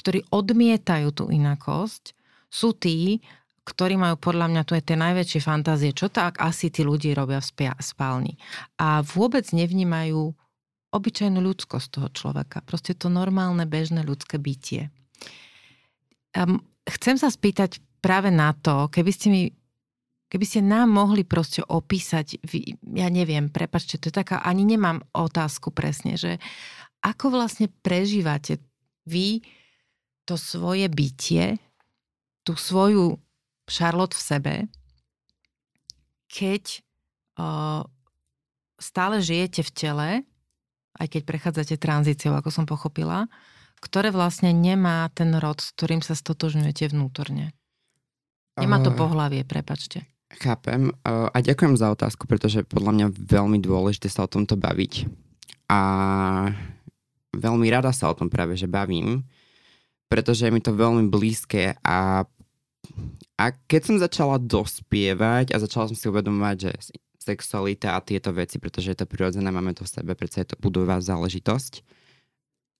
[0.00, 2.16] ktorí odmietajú tú inakosť,
[2.50, 3.22] sú tí,
[3.62, 7.38] ktorí majú podľa mňa, to je tie najväčšie fantázie, čo tak asi tí ľudí robia
[7.38, 8.34] v spálni.
[8.82, 10.34] A vôbec nevnímajú
[10.90, 12.66] obyčajnú ľudskosť toho človeka.
[12.66, 14.90] Proste to normálne, bežné ľudské bytie.
[16.34, 19.42] Um, chcem sa spýtať práve na to, keby ste mi
[20.30, 22.38] Keby ste nám mohli proste opísať,
[22.94, 26.38] ja neviem, prepačte, to je taká, ani nemám otázku presne, že
[27.02, 28.62] ako vlastne prežívate
[29.10, 29.42] vy
[30.22, 31.58] to svoje bytie,
[32.46, 33.18] tú svoju
[33.66, 34.54] Charlotte v sebe,
[36.30, 36.78] keď
[37.42, 37.82] uh,
[38.78, 40.10] stále žijete v tele,
[40.94, 43.26] aj keď prechádzate tranzíciou, ako som pochopila,
[43.82, 47.50] ktoré vlastne nemá ten rod, s ktorým sa stotožňujete vnútorne.
[48.60, 50.04] Nemá to pohlavie, prepačte.
[50.38, 55.10] Chápem a ďakujem za otázku, pretože podľa mňa veľmi dôležité sa o tomto baviť.
[55.66, 55.80] A
[57.34, 59.26] veľmi rada sa o tom práve, že bavím,
[60.06, 62.26] pretože je mi to veľmi blízke a,
[63.38, 66.70] a keď som začala dospievať a začala som si uvedomovať, že
[67.20, 70.62] sexualita a tieto veci, pretože je to prirodzené, máme to v sebe, pretože je to
[70.62, 71.84] budová záležitosť.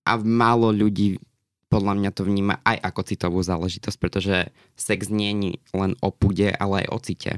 [0.08, 1.20] A málo ľudí
[1.70, 6.50] podľa mňa to vníma aj ako citovú záležitosť, pretože sex nie je len o pude,
[6.50, 7.32] ale aj o cite.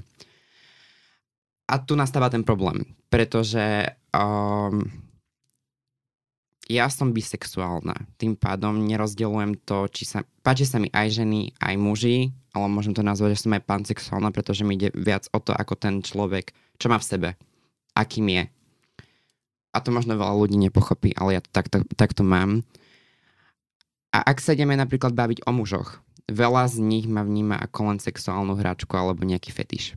[1.69, 4.89] A tu nastáva ten problém, pretože um,
[6.73, 11.75] ja som bisexuálna, tým pádom nerozdelujem to, či sa, páči sa mi aj ženy, aj
[11.77, 15.53] muži, ale môžem to nazvať, že som aj pansexuálna, pretože mi ide viac o to,
[15.53, 17.29] ako ten človek, čo má v sebe,
[17.93, 18.45] akým je.
[19.73, 22.65] A to možno veľa ľudí nepochopí, ale ja to takto, takto mám.
[24.13, 27.99] A ak sa ideme napríklad baviť o mužoch, veľa z nich ma vníma ako len
[27.99, 29.97] sexuálnu hračku alebo nejaký fetiš.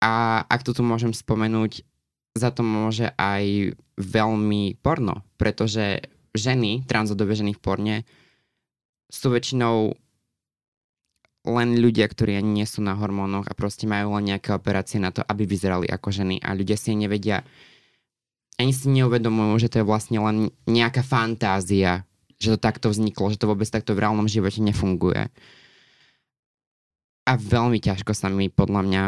[0.00, 1.84] A ak to tu môžem spomenúť,
[2.34, 6.02] za to môže aj veľmi porno, pretože
[6.34, 7.96] ženy, transodové ženy v porne,
[9.06, 9.94] sú väčšinou
[11.44, 15.12] len ľudia, ktorí ani nie sú na hormónoch a proste majú len nejaké operácie na
[15.12, 17.44] to, aby vyzerali ako ženy a ľudia si nevedia,
[18.56, 23.40] ani si neuvedomujú, že to je vlastne len nejaká fantázia že to takto vzniklo, že
[23.40, 25.30] to vôbec takto v reálnom živote nefunguje.
[27.24, 29.04] A veľmi ťažko sa mi podľa mňa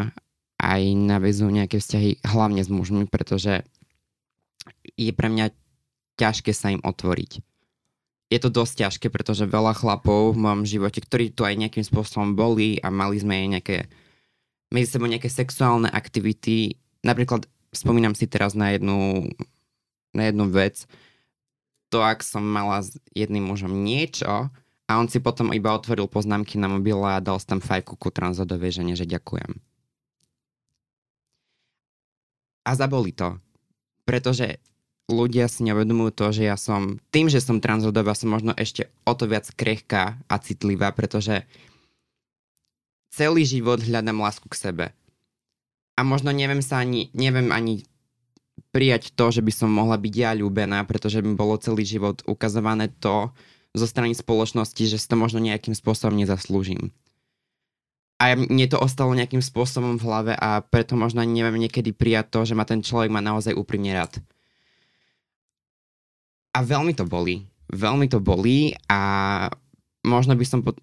[0.56, 3.60] aj navezujú nejaké vzťahy, hlavne s mužmi, pretože
[4.96, 5.52] je pre mňa
[6.16, 7.44] ťažké sa im otvoriť.
[8.26, 12.34] Je to dosť ťažké, pretože veľa chlapov v mojom živote, ktorí tu aj nejakým spôsobom
[12.34, 13.76] boli a mali sme aj nejaké
[14.74, 16.74] medzi sebou nejaké sexuálne aktivity.
[17.06, 19.30] Napríklad spomínam si teraz na jednu,
[20.10, 20.90] na jednu vec,
[21.96, 24.52] to, ak som mala s jedným mužom niečo
[24.84, 28.84] a on si potom iba otvoril poznámky na mobile a dal tam fajku ku transodovej
[28.84, 29.56] žene, že ďakujem.
[32.68, 33.40] A zaboli to.
[34.04, 34.60] Pretože
[35.08, 39.16] ľudia si neuvedomujú to, že ja som, tým, že som transrodová, som možno ešte o
[39.16, 41.48] to viac krehká a citlivá, pretože
[43.08, 44.86] celý život hľadám lásku k sebe.
[45.96, 47.88] A možno neviem sa ani, neviem ani
[48.76, 52.92] prijať to, že by som mohla byť ja ľúbená, pretože mi bolo celý život ukazované
[53.00, 53.32] to
[53.72, 56.92] zo strany spoločnosti, že si to možno nejakým spôsobom nezaslúžim.
[58.20, 62.32] A mne to ostalo nejakým spôsobom v hlave a preto možno ani neviem niekedy prijať
[62.32, 64.20] to, že ma ten človek má naozaj úprimne rád.
[66.52, 67.48] A veľmi to boli.
[67.72, 69.00] Veľmi to boli a
[70.04, 70.76] možno by som pod...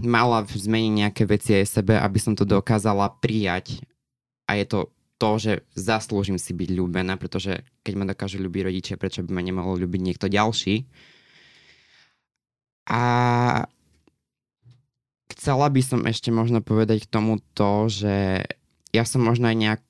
[0.00, 3.80] mala zmeniť nejaké veci aj sebe, aby som to dokázala prijať.
[4.44, 4.78] A je to
[5.18, 9.42] to, že zaslúžim si byť ľúbená, pretože keď ma dokážu ľúbiť rodičia, prečo by ma
[9.42, 10.86] nemohol ľúbiť niekto ďalší.
[12.90, 13.02] A
[15.32, 18.44] chcela by som ešte možno povedať k tomu to, že
[18.92, 19.80] ja som možno aj nejak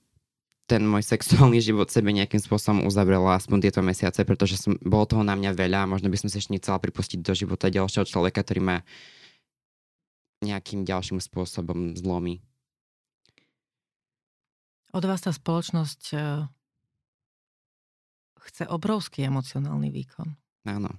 [0.64, 5.20] ten môj sexuálny život sebe nejakým spôsobom uzavrela aspoň tieto mesiace, pretože som, bolo toho
[5.20, 8.40] na mňa veľa a možno by som sa ešte nechcela pripustiť do života ďalšieho človeka,
[8.40, 8.76] ktorý ma
[10.40, 12.40] nejakým ďalším spôsobom zlomí.
[14.94, 16.18] Od vás tá spoločnosť e,
[18.46, 20.38] chce obrovský emocionálny výkon.
[20.70, 20.90] Áno.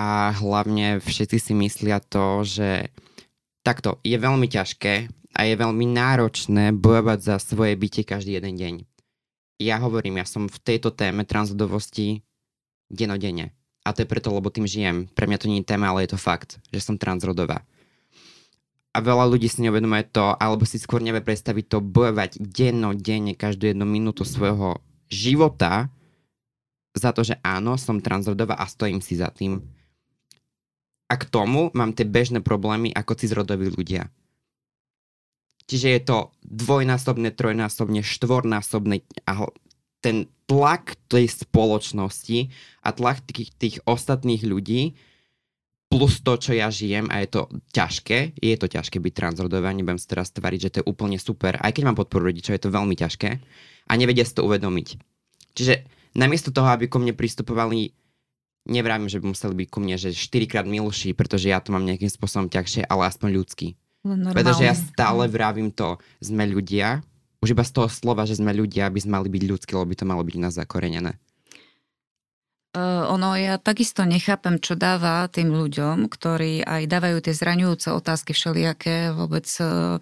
[0.00, 2.88] A hlavne všetci si myslia to, že
[3.60, 5.04] takto je veľmi ťažké
[5.36, 8.74] a je veľmi náročné bojovať za svoje bytie každý jeden deň.
[9.60, 12.24] Ja hovorím, ja som v tejto téme transrodovosti
[12.88, 13.52] denodene.
[13.84, 15.12] A to je preto, lebo tým žijem.
[15.12, 17.68] Pre mňa to nie je téma, ale je to fakt, že som transrodová.
[18.98, 23.70] A veľa ľudí si neuvedomuje to, alebo si skôr nevie predstaviť to bojovať denne, každú
[23.70, 25.86] jednu minútu svojho života
[26.98, 29.62] za to, že áno, som transrodová a stojím si za tým.
[31.06, 34.10] A k tomu mám tie bežné problémy ako cisrodoví ľudia.
[35.70, 39.46] Čiže je to dvojnásobne, trojnásobne, štvornásobne a
[40.02, 42.50] ten tlak tej spoločnosti
[42.82, 44.98] a tlak tých, tých ostatných ľudí
[45.88, 49.96] plus to, čo ja žijem a je to ťažké, je to ťažké byť transrodové, nebudem
[49.96, 52.74] sa teraz tvariť, že to je úplne super, aj keď mám podporu rodičov, je to
[52.76, 53.30] veľmi ťažké
[53.88, 55.00] a nevedia si to uvedomiť.
[55.56, 55.74] Čiže
[56.12, 57.96] namiesto toho, aby ko mne pristupovali,
[58.68, 61.88] nevrávim, že by museli byť ku mne, že 4 krát milší, pretože ja to mám
[61.88, 63.68] nejakým spôsobom ťažšie, ale aspoň ľudský.
[64.04, 67.02] No, pretože ja stále vravím to, sme ľudia,
[67.40, 69.96] už iba z toho slova, že sme ľudia, aby sme mali byť ľudskí, lebo by
[69.98, 71.18] to malo byť nás zakorenené.
[72.76, 78.36] Uh, ono, ja takisto nechápem, čo dáva tým ľuďom, ktorí aj dávajú tie zraňujúce otázky
[78.36, 79.96] všelijaké vôbec, uh,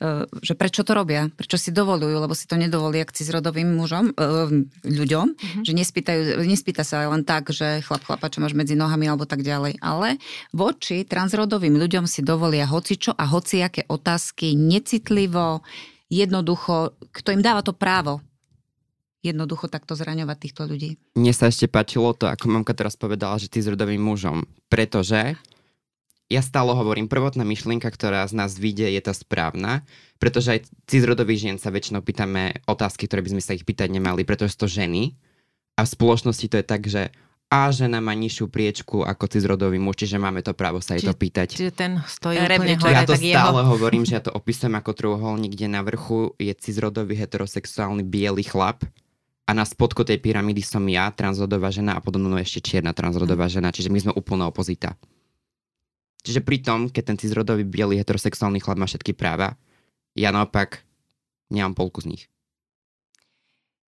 [0.00, 4.16] uh, že prečo to robia, prečo si dovolujú, lebo si to nedovolia k cizrodovým mužom,
[4.16, 4.48] uh,
[4.88, 5.62] ľuďom, uh-huh.
[5.68, 9.44] že nespýtajú, nespýta sa len tak, že chlap chlapa, čo máš medzi nohami alebo tak
[9.44, 10.16] ďalej, ale
[10.56, 15.60] voči transrodovým ľuďom si dovolia hocičo a hociaké otázky necitlivo,
[16.08, 18.24] jednoducho, kto im dáva to právo
[19.30, 20.96] jednoducho takto zraňovať týchto ľudí.
[21.16, 25.36] Mne sa ešte páčilo to, ako mamka teraz povedala, že ty s rodovým mužom, pretože
[26.28, 29.80] ja stále hovorím, prvotná myšlienka, ktorá z nás vyjde, je tá správna,
[30.20, 34.28] pretože aj cizrodových žien sa väčšinou pýtame otázky, ktoré by sme sa ich pýtať nemali,
[34.28, 35.16] pretože sú to ženy.
[35.80, 37.08] A v spoločnosti to je tak, že
[37.48, 41.16] a žena má nižšiu priečku ako cizrodový muž, čiže máme to právo sa jej to
[41.16, 41.56] pýtať.
[41.56, 43.72] Čiže ten stojí úplne hore, Ja to tak stále jeho...
[43.72, 48.84] hovorím, že ja to opisujem ako trojuholník, kde na vrchu je cizrodový heterosexuálny biely chlap
[49.48, 53.52] a na spodku tej pyramídy som ja, transrodová žena a podobno ešte čierna transrodová mm.
[53.56, 54.92] žena, čiže my sme úplná opozita.
[56.20, 59.56] Čiže pri tom, keď ten cizrodový biely heterosexuálny chlap má všetky práva,
[60.12, 60.84] ja naopak
[61.48, 62.22] nemám polku z nich.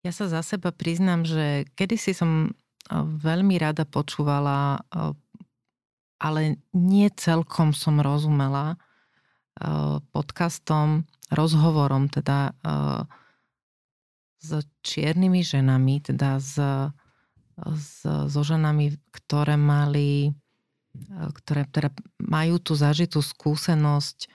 [0.01, 2.57] Ja sa za seba priznám, že kedysi som
[2.89, 4.81] veľmi rada počúvala,
[6.17, 6.41] ale
[6.73, 8.81] nie celkom som rozumela
[10.17, 12.57] podcastom, rozhovorom teda
[14.41, 16.57] s čiernymi ženami, teda s,
[17.61, 20.33] s, so ženami, ktoré mali,
[21.13, 21.93] ktoré teda
[22.25, 24.33] majú tú zažitú skúsenosť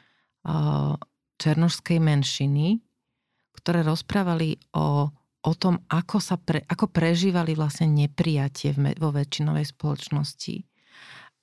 [1.35, 2.79] černožskej menšiny,
[3.57, 5.09] ktoré rozprávali o,
[5.41, 10.55] o tom, ako, sa pre, ako prežívali vlastne neprijatie vo väčšinovej spoločnosti.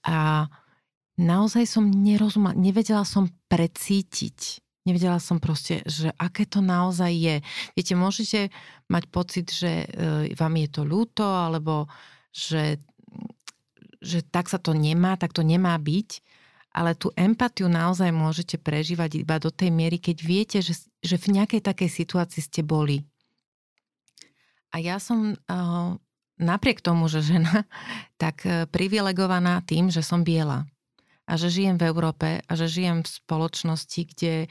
[0.06, 0.46] A
[1.18, 7.36] naozaj som nerozumela, nevedela som precítiť Nevedela som proste, že aké to naozaj je.
[7.78, 8.50] Viete, môžete
[8.90, 11.86] mať pocit, že e, vám je to ľúto, alebo
[12.34, 12.82] že,
[14.02, 16.18] že tak sa to nemá, tak to nemá byť.
[16.74, 21.38] Ale tú empatiu naozaj môžete prežívať iba do tej miery, keď viete, že, že v
[21.38, 23.06] nejakej takej situácii ste boli.
[24.74, 25.36] A ja som e,
[26.42, 27.70] napriek tomu, že žena,
[28.22, 30.66] tak e, privilegovaná tým, že som biela
[31.26, 34.48] a že žijem v Európe a že žijem v spoločnosti, kde e,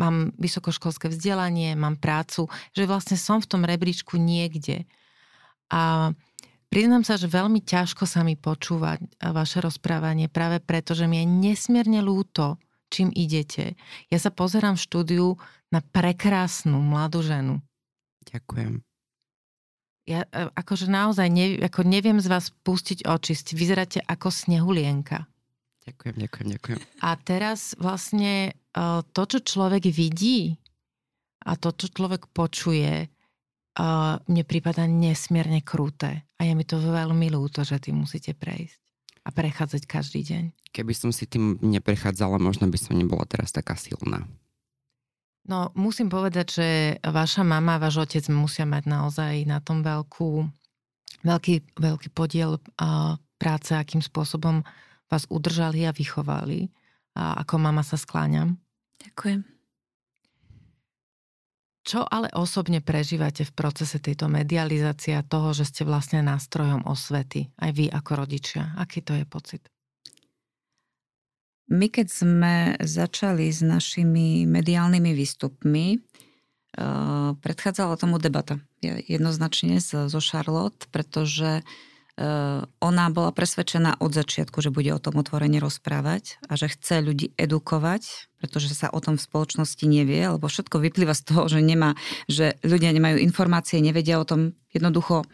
[0.00, 4.88] mám vysokoškolské vzdelanie, mám prácu, že vlastne som v tom rebríčku niekde.
[5.68, 6.12] A
[6.72, 11.26] priznám sa, že veľmi ťažko sa mi počúva vaše rozprávanie práve preto, že mi je
[11.28, 12.56] nesmierne ľúto,
[12.88, 13.76] čím idete.
[14.08, 15.26] Ja sa pozerám v štúdiu
[15.68, 17.60] na prekrásnu mladú ženu.
[18.30, 18.80] Ďakujem.
[20.04, 23.34] Ja e, akože naozaj ne, ako neviem z vás pustiť oči.
[23.56, 25.24] Vyzeráte ako snehulienka.
[25.84, 26.78] Ďakujem, ďakujem, ďakujem.
[27.04, 28.52] A teraz vlastne e,
[29.12, 30.56] to, čo človek vidí
[31.44, 33.06] a to, čo človek počuje, e,
[34.24, 36.24] mne prípada nesmierne krúte.
[36.24, 38.80] A je mi to veľmi ľúto, že tým musíte prejsť
[39.24, 40.44] a prechádzať každý deň.
[40.72, 44.24] Keby som si tým neprechádzala, možno by som nebola teraz taká silná.
[45.44, 46.68] No, musím povedať, že
[47.04, 50.48] vaša mama a váš otec musia mať naozaj na tom veľkú,
[51.20, 54.64] veľký, veľký podiel a práce, akým spôsobom
[55.08, 56.72] vás udržali a vychovali.
[57.14, 58.58] A ako mama sa skláňam.
[58.98, 59.46] Ďakujem.
[61.84, 67.52] Čo ale osobne prežívate v procese tejto medializácie a toho, že ste vlastne nástrojom osvety,
[67.60, 68.72] aj vy ako rodičia?
[68.80, 69.68] Aký to je pocit?
[71.68, 80.88] My keď sme začali s našimi mediálnymi výstupmi, eh, predchádzala tomu debata jednoznačne zo Charlotte,
[80.88, 81.93] pretože Eh,
[82.78, 87.34] ona bola presvedčená od začiatku, že bude o tom otvorene rozprávať a že chce ľudí
[87.34, 91.98] edukovať, pretože sa o tom v spoločnosti nevie, lebo všetko vyplýva z toho, že, nemá,
[92.30, 94.54] že ľudia nemajú informácie, nevedia o tom.
[94.70, 95.26] Jednoducho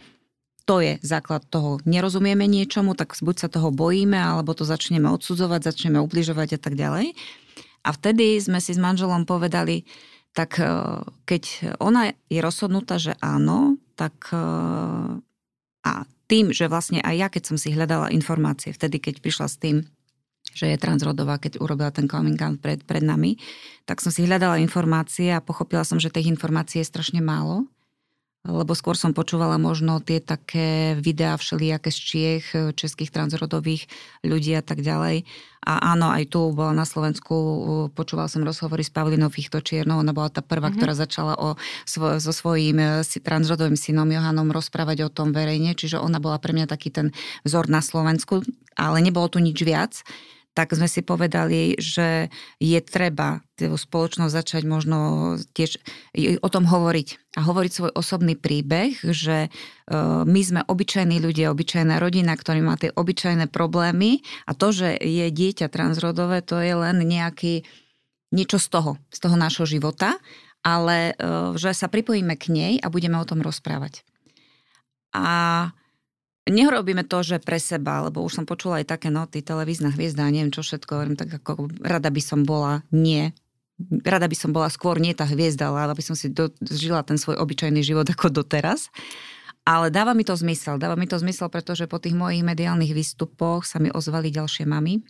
[0.64, 1.85] to je základ toho.
[1.85, 6.81] Nerozumieme niečomu, tak buď sa toho bojíme, alebo to začneme odsudzovať, začneme ubližovať a tak
[6.81, 7.12] ďalej.
[7.85, 9.85] A vtedy sme si s manželom povedali,
[10.33, 10.64] tak e,
[11.26, 14.39] keď ona je rozhodnutá, že áno, tak e,
[15.81, 15.93] a
[16.31, 19.76] tým, že vlastne aj ja, keď som si hľadala informácie, vtedy, keď prišla s tým,
[20.55, 23.35] že je transrodová, keď urobila ten coming out pred, pred nami,
[23.87, 27.66] tak som si hľadala informácie a pochopila som, že tých informácií je strašne málo
[28.41, 33.84] lebo skôr som počúvala možno tie také videá všelijaké z Čiech, českých transrodových
[34.24, 35.28] ľudí a tak ďalej.
[35.61, 37.36] A áno, aj tu bola na Slovensku,
[37.93, 40.80] počúvala som rozhovory s Pavlinou Fichtočiernou, ona bola tá prvá, mm-hmm.
[40.80, 46.01] ktorá začala o, svo, so svojím e, transrodovým synom Johanom rozprávať o tom verejne, čiže
[46.01, 47.12] ona bola pre mňa taký ten
[47.45, 48.41] vzor na Slovensku,
[48.72, 50.01] ale nebolo tu nič viac
[50.51, 52.26] tak sme si povedali, že
[52.59, 54.98] je treba spoločnosť začať možno
[55.55, 55.78] tiež
[56.42, 59.48] o tom hovoriť a hovoriť svoj osobný príbeh, že e,
[60.26, 65.30] my sme obyčajní ľudia, obyčajná rodina, ktorí má tie obyčajné problémy a to, že je
[65.30, 67.62] dieťa transrodové, to je len nejaký
[68.34, 70.18] niečo z toho, z toho nášho života,
[70.66, 74.03] ale e, že sa pripojíme k nej a budeme o tom rozprávať.
[75.14, 75.70] A
[76.49, 80.49] Nerobíme to, že pre seba, lebo už som počula aj také noty, televízna hviezda, neviem
[80.49, 83.36] čo všetko, hovorím, tak ako rada by som bola, nie.
[84.05, 87.20] Rada by som bola skôr nie tá hviezda, ale aby som si do, žila ten
[87.20, 88.88] svoj obyčajný život ako doteraz.
[89.68, 90.80] Ale dáva mi to zmysel.
[90.80, 95.05] Dáva mi to zmysel, pretože po tých mojich mediálnych výstupoch sa mi ozvali ďalšie mamy,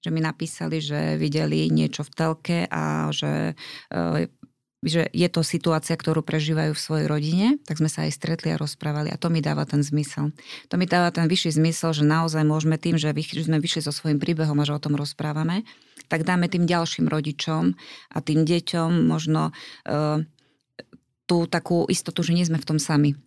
[0.00, 3.52] že mi napísali, že videli niečo v telke a že
[3.92, 4.32] e,
[4.80, 8.60] že je to situácia, ktorú prežívajú v svojej rodine, tak sme sa aj stretli a
[8.60, 10.32] rozprávali a to mi dáva ten zmysel.
[10.72, 13.12] To mi dáva ten vyšší zmysel, že naozaj môžeme tým, že
[13.44, 15.68] sme vyšli so svojím príbehom a že o tom rozprávame,
[16.08, 17.76] tak dáme tým ďalším rodičom
[18.10, 20.24] a tým deťom možno uh,
[21.28, 23.20] tú takú istotu, že nie sme v tom sami.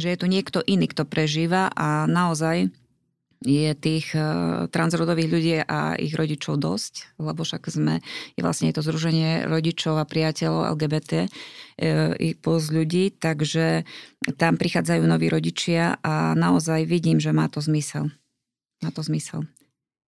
[0.00, 2.72] Že je tu niekto iný, kto prežíva a naozaj
[3.42, 4.20] je tých e,
[4.66, 8.02] transrodových ľudí a ich rodičov dosť, lebo však sme,
[8.34, 11.28] je vlastne to združenie rodičov a priateľov LGBT e,
[12.18, 13.86] i plus ľudí, takže
[14.34, 18.10] tam prichádzajú noví rodičia a naozaj vidím, že má to zmysel.
[18.82, 19.46] Má to zmysel.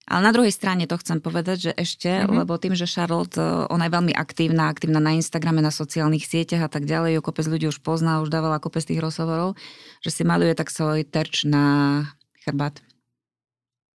[0.09, 2.33] Ale na druhej strane to chcem povedať, že ešte, mm-hmm.
[2.33, 6.65] lebo tým, že Charlotte, e, ona je veľmi aktívna, aktívna na Instagrame, na sociálnych sieťach
[6.65, 9.53] a tak ďalej, ju kopec ľudí už pozná, už dávala kopec tých rozhovorov,
[10.01, 12.09] že si maluje tak svoj terč na
[12.41, 12.81] chrbát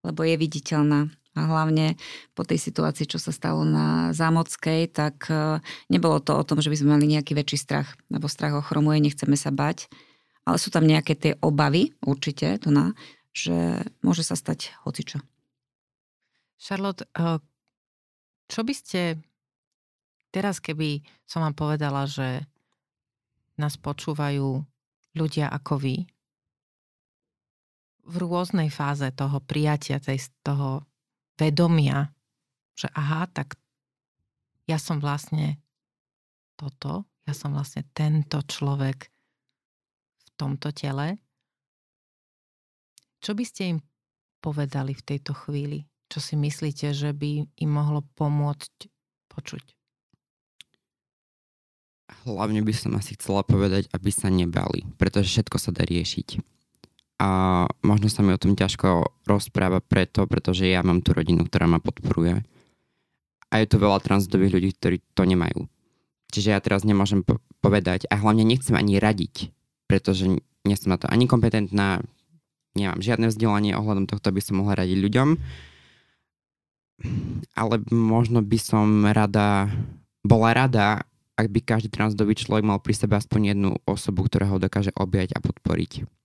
[0.03, 1.09] lebo je viditeľná.
[1.33, 1.97] A hlavne
[2.37, 5.57] po tej situácii, čo sa stalo na Zámockej, tak e,
[5.89, 9.33] nebolo to o tom, že by sme mali nejaký väčší strach, lebo strach ochromuje, nechceme
[9.33, 9.89] sa bať.
[10.45, 12.93] Ale sú tam nejaké tie obavy, určite, to na,
[13.33, 15.25] že môže sa stať hocičo.
[16.61, 17.41] Charlotte, e,
[18.45, 19.17] čo by ste
[20.29, 22.45] teraz, keby som vám povedala, že
[23.57, 24.61] nás počúvajú
[25.17, 25.95] ľudia ako vy,
[28.03, 30.83] v rôznej fáze toho prijatia, tej, toho
[31.39, 32.11] vedomia,
[32.75, 33.55] že aha, tak
[34.67, 35.59] ja som vlastne
[36.59, 39.07] toto, ja som vlastne tento človek
[40.19, 41.19] v tomto tele.
[43.23, 43.79] Čo by ste im
[44.43, 45.87] povedali v tejto chvíli?
[46.11, 48.91] Čo si myslíte, že by im mohlo pomôcť
[49.31, 49.65] počuť?
[52.27, 56.52] Hlavne by som asi chcela povedať, aby sa nebali, pretože všetko sa dá riešiť
[57.23, 57.27] a
[57.87, 61.79] možno sa mi o tom ťažko rozpráva preto, pretože ja mám tú rodinu, ktorá ma
[61.79, 62.43] podporuje.
[63.47, 65.71] A je tu veľa transdových ľudí, ktorí to nemajú.
[66.35, 69.55] Čiže ja teraz nemôžem po- povedať a hlavne nechcem ani radiť,
[69.87, 70.27] pretože
[70.67, 72.03] nie som na to ani kompetentná,
[72.75, 75.29] nemám žiadne vzdelanie ohľadom tohto, aby som mohla radiť ľuďom.
[77.55, 79.71] Ale možno by som rada,
[80.27, 81.07] bola rada,
[81.39, 85.37] ak by každý transdový človek mal pri sebe aspoň jednu osobu, ktorá ho dokáže objať
[85.37, 86.22] a podporiť.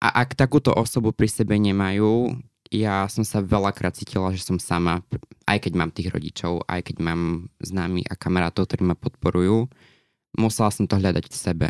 [0.00, 2.32] A ak takúto osobu pri sebe nemajú,
[2.72, 5.04] ja som sa veľakrát cítila, že som sama,
[5.44, 9.68] aj keď mám tých rodičov, aj keď mám známy a kamarátov, ktorí ma podporujú,
[10.38, 11.68] musela som to hľadať v sebe,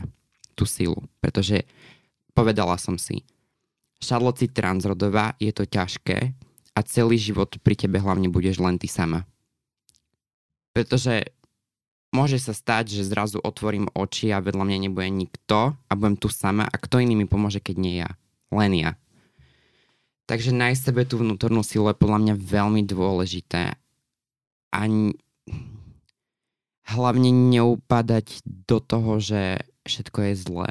[0.55, 1.64] tú silu, pretože
[2.37, 3.26] povedala som si,
[4.01, 6.33] Charlotte transrodová, je to ťažké
[6.72, 9.28] a celý život pri tebe hlavne budeš len ty sama.
[10.72, 11.35] Pretože
[12.11, 16.26] môže sa stať, že zrazu otvorím oči a vedľa mňa nebude nikto a budem tu
[16.30, 18.11] sama a kto iný mi pomôže, keď nie ja.
[18.50, 18.90] Len ja.
[20.26, 23.74] Takže nájsť sebe tú vnútornú silu je podľa mňa veľmi dôležité.
[24.70, 24.80] A
[26.86, 30.70] hlavne neupadať do toho, že všetko je zlé.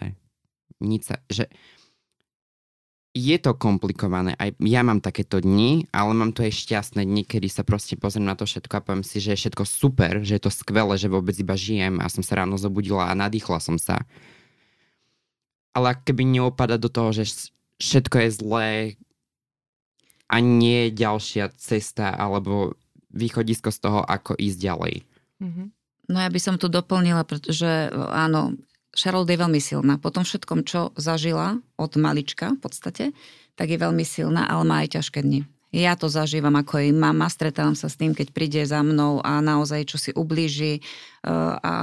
[0.79, 1.51] Nic že
[3.13, 4.37] je to komplikované.
[4.37, 8.29] Aj ja mám takéto dni, ale mám to aj šťastné dni, kedy sa proste pozriem
[8.29, 11.09] na to všetko a poviem si, že je všetko super, že je to skvelé, že
[11.09, 14.05] vôbec iba žijem a som sa ráno zobudila a nadýchla som sa.
[15.73, 17.49] Ale keby neopada do toho, že
[17.81, 18.69] všetko je zlé,
[20.29, 22.77] a nie ďalšia cesta alebo
[23.09, 24.93] východisko z toho, ako ísť ďalej.
[25.41, 25.67] Mm-hmm.
[26.09, 28.53] No ja by som to doplnila, pretože áno,
[28.95, 30.01] Charlotte je veľmi silná.
[30.01, 33.05] Po tom všetkom, čo zažila od malička v podstate,
[33.53, 35.45] tak je veľmi silná, ale má aj ťažké dni.
[35.69, 39.37] Ja to zažívam ako jej mama, stretávam sa s tým, keď príde za mnou a
[39.37, 40.81] naozaj čo si ublíži,
[41.21, 41.75] uh, a,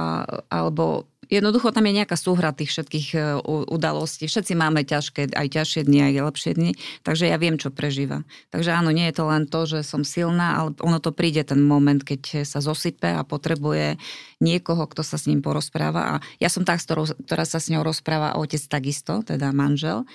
[0.51, 3.19] alebo Jednoducho tam je nejaká súhra tých všetkých e,
[3.67, 4.31] udalostí.
[4.31, 6.71] Všetci máme ťažké, aj ťažšie dni, aj lepšie dni,
[7.03, 8.23] takže ja viem, čo prežíva.
[8.51, 11.59] Takže áno, nie je to len to, že som silná, ale ono to príde ten
[11.59, 13.99] moment, keď sa zosype a potrebuje
[14.39, 16.01] niekoho, kto sa s ním porozpráva.
[16.01, 20.05] A ja som tá, ktorá sa s ňou rozpráva, a otec takisto, teda manžel.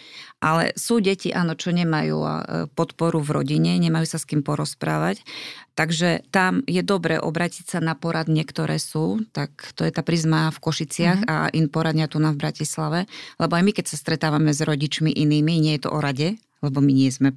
[0.42, 2.30] Ale sú deti, áno, čo nemajú e,
[2.74, 5.22] podporu v rodine, nemajú sa s kým porozprávať.
[5.72, 10.52] Takže tam je dobré obratiť sa na poradne, ktoré sú, tak to je tá prizma
[10.52, 10.60] v
[11.02, 11.50] Košiciach mm-hmm.
[11.50, 13.00] a in poradňa tu na v Bratislave,
[13.42, 16.78] lebo aj my, keď sa stretávame s rodičmi inými, nie je to o rade, lebo
[16.78, 17.34] my nie sme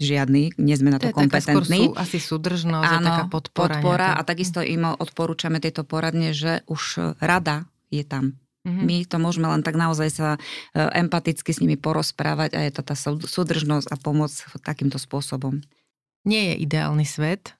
[0.00, 1.92] žiadny, nie sme na to, to kompetentní.
[1.92, 3.78] Sú, asi súdržnosť Áno, a taká podpora.
[3.78, 8.40] podpora a takisto im odporúčame tieto poradne, že už rada je tam.
[8.62, 8.84] Mm-hmm.
[8.86, 10.40] My to môžeme len tak naozaj sa e,
[10.78, 14.30] empaticky s nimi porozprávať a je to tá súdržnosť a pomoc
[14.62, 15.58] takýmto spôsobom.
[16.22, 17.58] Nie je ideálny svet,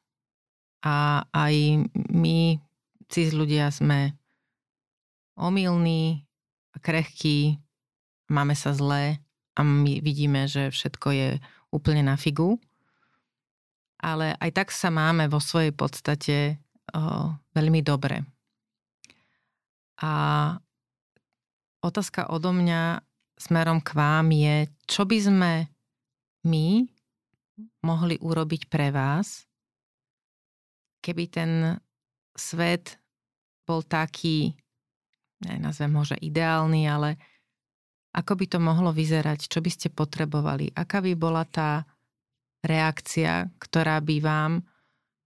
[0.82, 1.54] a aj
[2.10, 2.58] my,
[3.06, 4.18] cis ľudia, sme
[5.36, 6.24] omylní,
[6.80, 7.60] krehkí,
[8.32, 9.20] máme sa zlé
[9.56, 11.28] a my vidíme, že všetko je
[11.68, 12.56] úplne na figu.
[14.02, 16.58] Ale aj tak sa máme vo svojej podstate
[16.90, 18.26] o, veľmi dobre.
[20.02, 20.12] A
[21.78, 22.98] otázka odo mňa
[23.38, 25.52] smerom k vám je, čo by sme
[26.42, 26.82] my
[27.86, 29.46] mohli urobiť pre vás,
[31.02, 31.50] keby ten
[32.34, 32.98] svet
[33.62, 34.54] bol taký,
[35.58, 37.18] nazvem ho, že ideálny, ale
[38.12, 41.88] ako by to mohlo vyzerať, čo by ste potrebovali, aká by bola tá
[42.62, 44.52] reakcia, ktorá by vám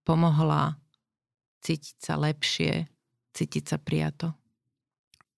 [0.07, 0.79] pomohla
[1.61, 2.87] cítiť sa lepšie,
[3.35, 4.33] cítiť sa prijato?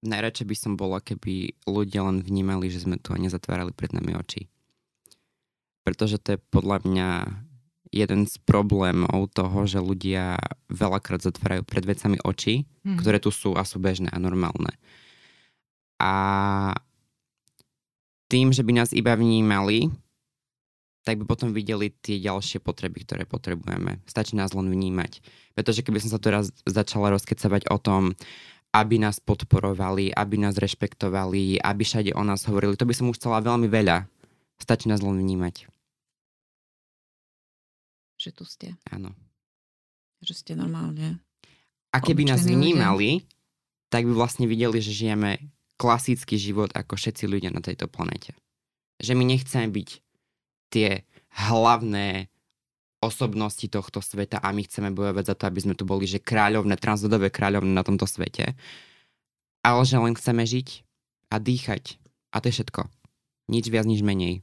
[0.05, 4.15] Najradšej by som bola, keby ľudia len vnímali, že sme tu a nezatvárali pred nami
[4.15, 4.47] oči.
[5.83, 7.09] Pretože to je podľa mňa
[7.91, 10.37] jeden z problémov toho, že ľudia
[10.69, 12.99] veľakrát zatvárajú pred vecami oči, mm.
[13.01, 14.73] ktoré tu sú a sú bežné a normálne.
[15.99, 16.13] A
[18.29, 19.89] tým, že by nás iba vnímali,
[21.03, 24.05] tak by potom videli tie ďalšie potreby, ktoré potrebujeme.
[24.05, 25.25] Stačí nás len vnímať.
[25.57, 28.13] Pretože keby som sa teraz začala rozkecavať o tom,
[28.77, 33.17] aby nás podporovali, aby nás rešpektovali, aby všade o nás hovorili, to by som už
[33.17, 34.05] chcela veľmi veľa.
[34.61, 35.78] Stačí nás len vnímať
[38.29, 38.77] že tu ste.
[38.93, 39.17] Áno.
[40.21, 41.25] Že ste normálne
[41.97, 43.89] A keby nás vnímali, ľudia.
[43.89, 45.41] tak by vlastne videli, že žijeme
[45.81, 48.37] klasický život ako všetci ľudia na tejto planete.
[49.01, 49.89] Že my nechceme byť
[50.69, 51.09] tie
[51.49, 52.29] hlavné
[52.99, 56.75] osobnosti tohto sveta a my chceme bojovať za to, aby sme tu boli, že kráľovné,
[56.77, 58.59] transrodové kráľovné na tomto svete.
[59.63, 60.83] Ale že len chceme žiť
[61.31, 61.97] a dýchať.
[62.35, 62.91] A to je všetko.
[63.49, 64.43] Nič viac, nič menej.